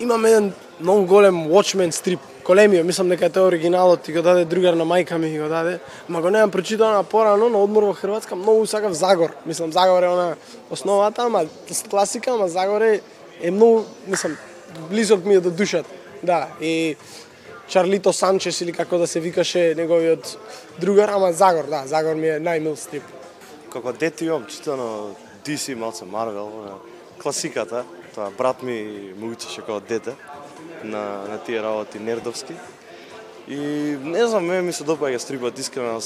Imam 0.00 0.24
jedan 0.24 0.52
многу 0.80 1.06
голем 1.06 1.48
Watchmen 1.48 1.90
стрип, 1.90 2.20
големиот, 2.44 2.86
мислам 2.86 3.08
дека 3.08 3.30
тоа 3.30 3.48
оригиналот 3.48 4.08
и 4.08 4.12
го 4.12 4.22
даде 4.22 4.44
другар 4.44 4.74
на 4.74 4.84
мајка 4.84 5.18
ми 5.18 5.30
го 5.38 5.48
даде, 5.48 5.78
ма 6.08 6.20
го 6.20 6.30
немам 6.30 6.50
прочитано 6.50 6.92
на 6.92 7.04
порано 7.04 7.48
на 7.48 7.58
одмор 7.58 7.82
во 7.82 7.92
Хрватска, 7.92 8.36
многу 8.36 8.66
сакав 8.66 8.92
Загор. 8.92 9.30
Мислам 9.46 9.72
Загор 9.72 10.02
е 10.02 10.08
она 10.08 10.36
основата, 10.70 11.22
ама 11.22 11.44
класика, 11.90 12.30
ама 12.30 12.48
Загор 12.48 12.80
е, 12.80 13.00
е 13.40 13.50
многу, 13.50 13.84
мислам, 14.06 14.36
близок 14.90 15.24
ми 15.24 15.34
е 15.34 15.40
до 15.40 15.50
душата. 15.50 15.90
Да, 16.22 16.48
и 16.60 16.96
Чарлито 17.68 18.12
Санчес 18.12 18.60
или 18.60 18.72
како 18.72 18.98
да 18.98 19.06
се 19.06 19.20
викаше 19.20 19.74
неговиот 19.76 20.38
другар, 20.80 21.08
ама 21.08 21.32
Загор, 21.32 21.64
да, 21.64 21.82
Загор 21.86 22.14
ми 22.14 22.28
е 22.28 22.40
најмил 22.40 22.76
стрип. 22.76 23.02
Како 23.72 23.92
дете 23.92 24.28
јам 24.28 24.46
читано 24.46 25.14
DC, 25.46 25.74
малце 25.74 26.04
Марвел, 26.04 26.50
класиката, 27.22 27.84
тоа 28.14 28.30
брат 28.38 28.62
ми 28.62 29.12
му 29.18 29.32
учеше 29.32 29.60
како 29.60 29.80
дете 29.80 30.14
на, 30.84 31.24
на 31.28 31.38
тие 31.38 31.62
работи 31.62 31.98
нердовски. 31.98 32.54
И 33.48 33.58
не 34.02 34.26
знам, 34.26 34.46
ме 34.46 34.62
ми 34.62 34.72
се 34.72 34.84
допаѓа 34.84 35.18
да 35.18 35.24
стрипот 35.24 35.58
искрено 35.58 36.00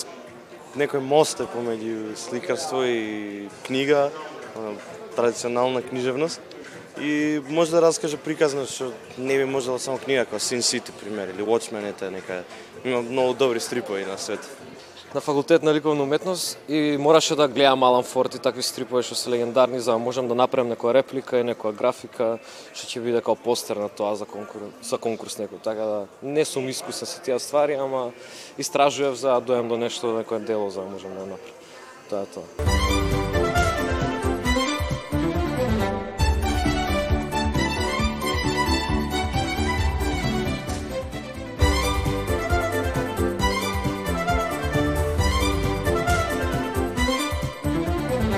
некој 0.77 1.01
мост 1.01 1.41
е 1.41 1.47
помеѓу 1.49 2.17
сликарство 2.17 2.83
и 2.85 3.49
книга, 3.67 4.11
традиционална 5.17 5.83
книжевност. 5.83 6.41
И 7.01 7.41
може 7.49 7.71
да 7.71 7.83
раскаже 7.83 8.17
приказно 8.17 8.67
што 8.67 8.91
не 9.19 9.39
би 9.39 9.45
можела 9.45 9.79
само 9.79 9.99
книга, 9.99 10.25
како 10.25 10.43
Sin 10.43 10.63
City, 10.63 10.91
пример, 10.91 11.31
или 11.31 11.47
Watchmen, 11.47 11.87
ете 11.89 12.11
нека 12.11 12.43
има 12.85 13.03
многу 13.03 13.35
добри 13.35 13.61
стрипови 13.61 14.05
на 14.05 14.19
свет 14.19 14.41
на 15.15 15.21
факултет 15.21 15.63
на 15.63 15.75
ликовна 15.75 16.03
уметност 16.03 16.59
и 16.69 16.97
мораше 17.01 17.37
да 17.37 17.49
гледам 17.49 17.83
Алан 17.83 18.03
Форд 18.03 18.35
и 18.35 18.39
такви 18.39 18.63
стрипови 18.63 19.03
што 19.03 19.15
се 19.15 19.31
легендарни 19.31 19.81
за 19.81 19.93
да 19.93 19.99
можам 19.99 20.29
да 20.29 20.35
направам 20.35 20.69
некоја 20.69 21.01
реплика 21.01 21.41
и 21.41 21.47
некоја 21.49 21.73
графика 21.73 22.39
што 22.75 22.85
ќе 22.85 23.01
биде 23.01 23.25
како 23.25 23.37
постер 23.37 23.81
на 23.81 23.89
тоа 23.89 24.15
за 24.17 24.29
конкурс, 24.29 24.69
за 24.83 24.99
конкурс 24.99 25.41
некој. 25.41 25.65
Така 25.65 25.85
да 25.85 26.07
не 26.23 26.45
сум 26.45 26.69
искусен 26.69 27.09
со 27.09 27.23
тие 27.25 27.39
ствари, 27.39 27.81
ама 27.81 28.13
истражував 28.59 29.17
за 29.17 29.41
да 29.41 29.41
дојам 29.41 29.69
до 29.69 29.81
нешто, 29.81 30.13
некој 30.21 30.45
дело 30.45 30.71
за 30.71 30.85
да 30.85 30.93
можам 30.93 31.15
да 31.17 31.27
направам. 31.27 31.57
Тоа 32.11 32.23
е 32.23 32.27
тоа. 32.27 32.98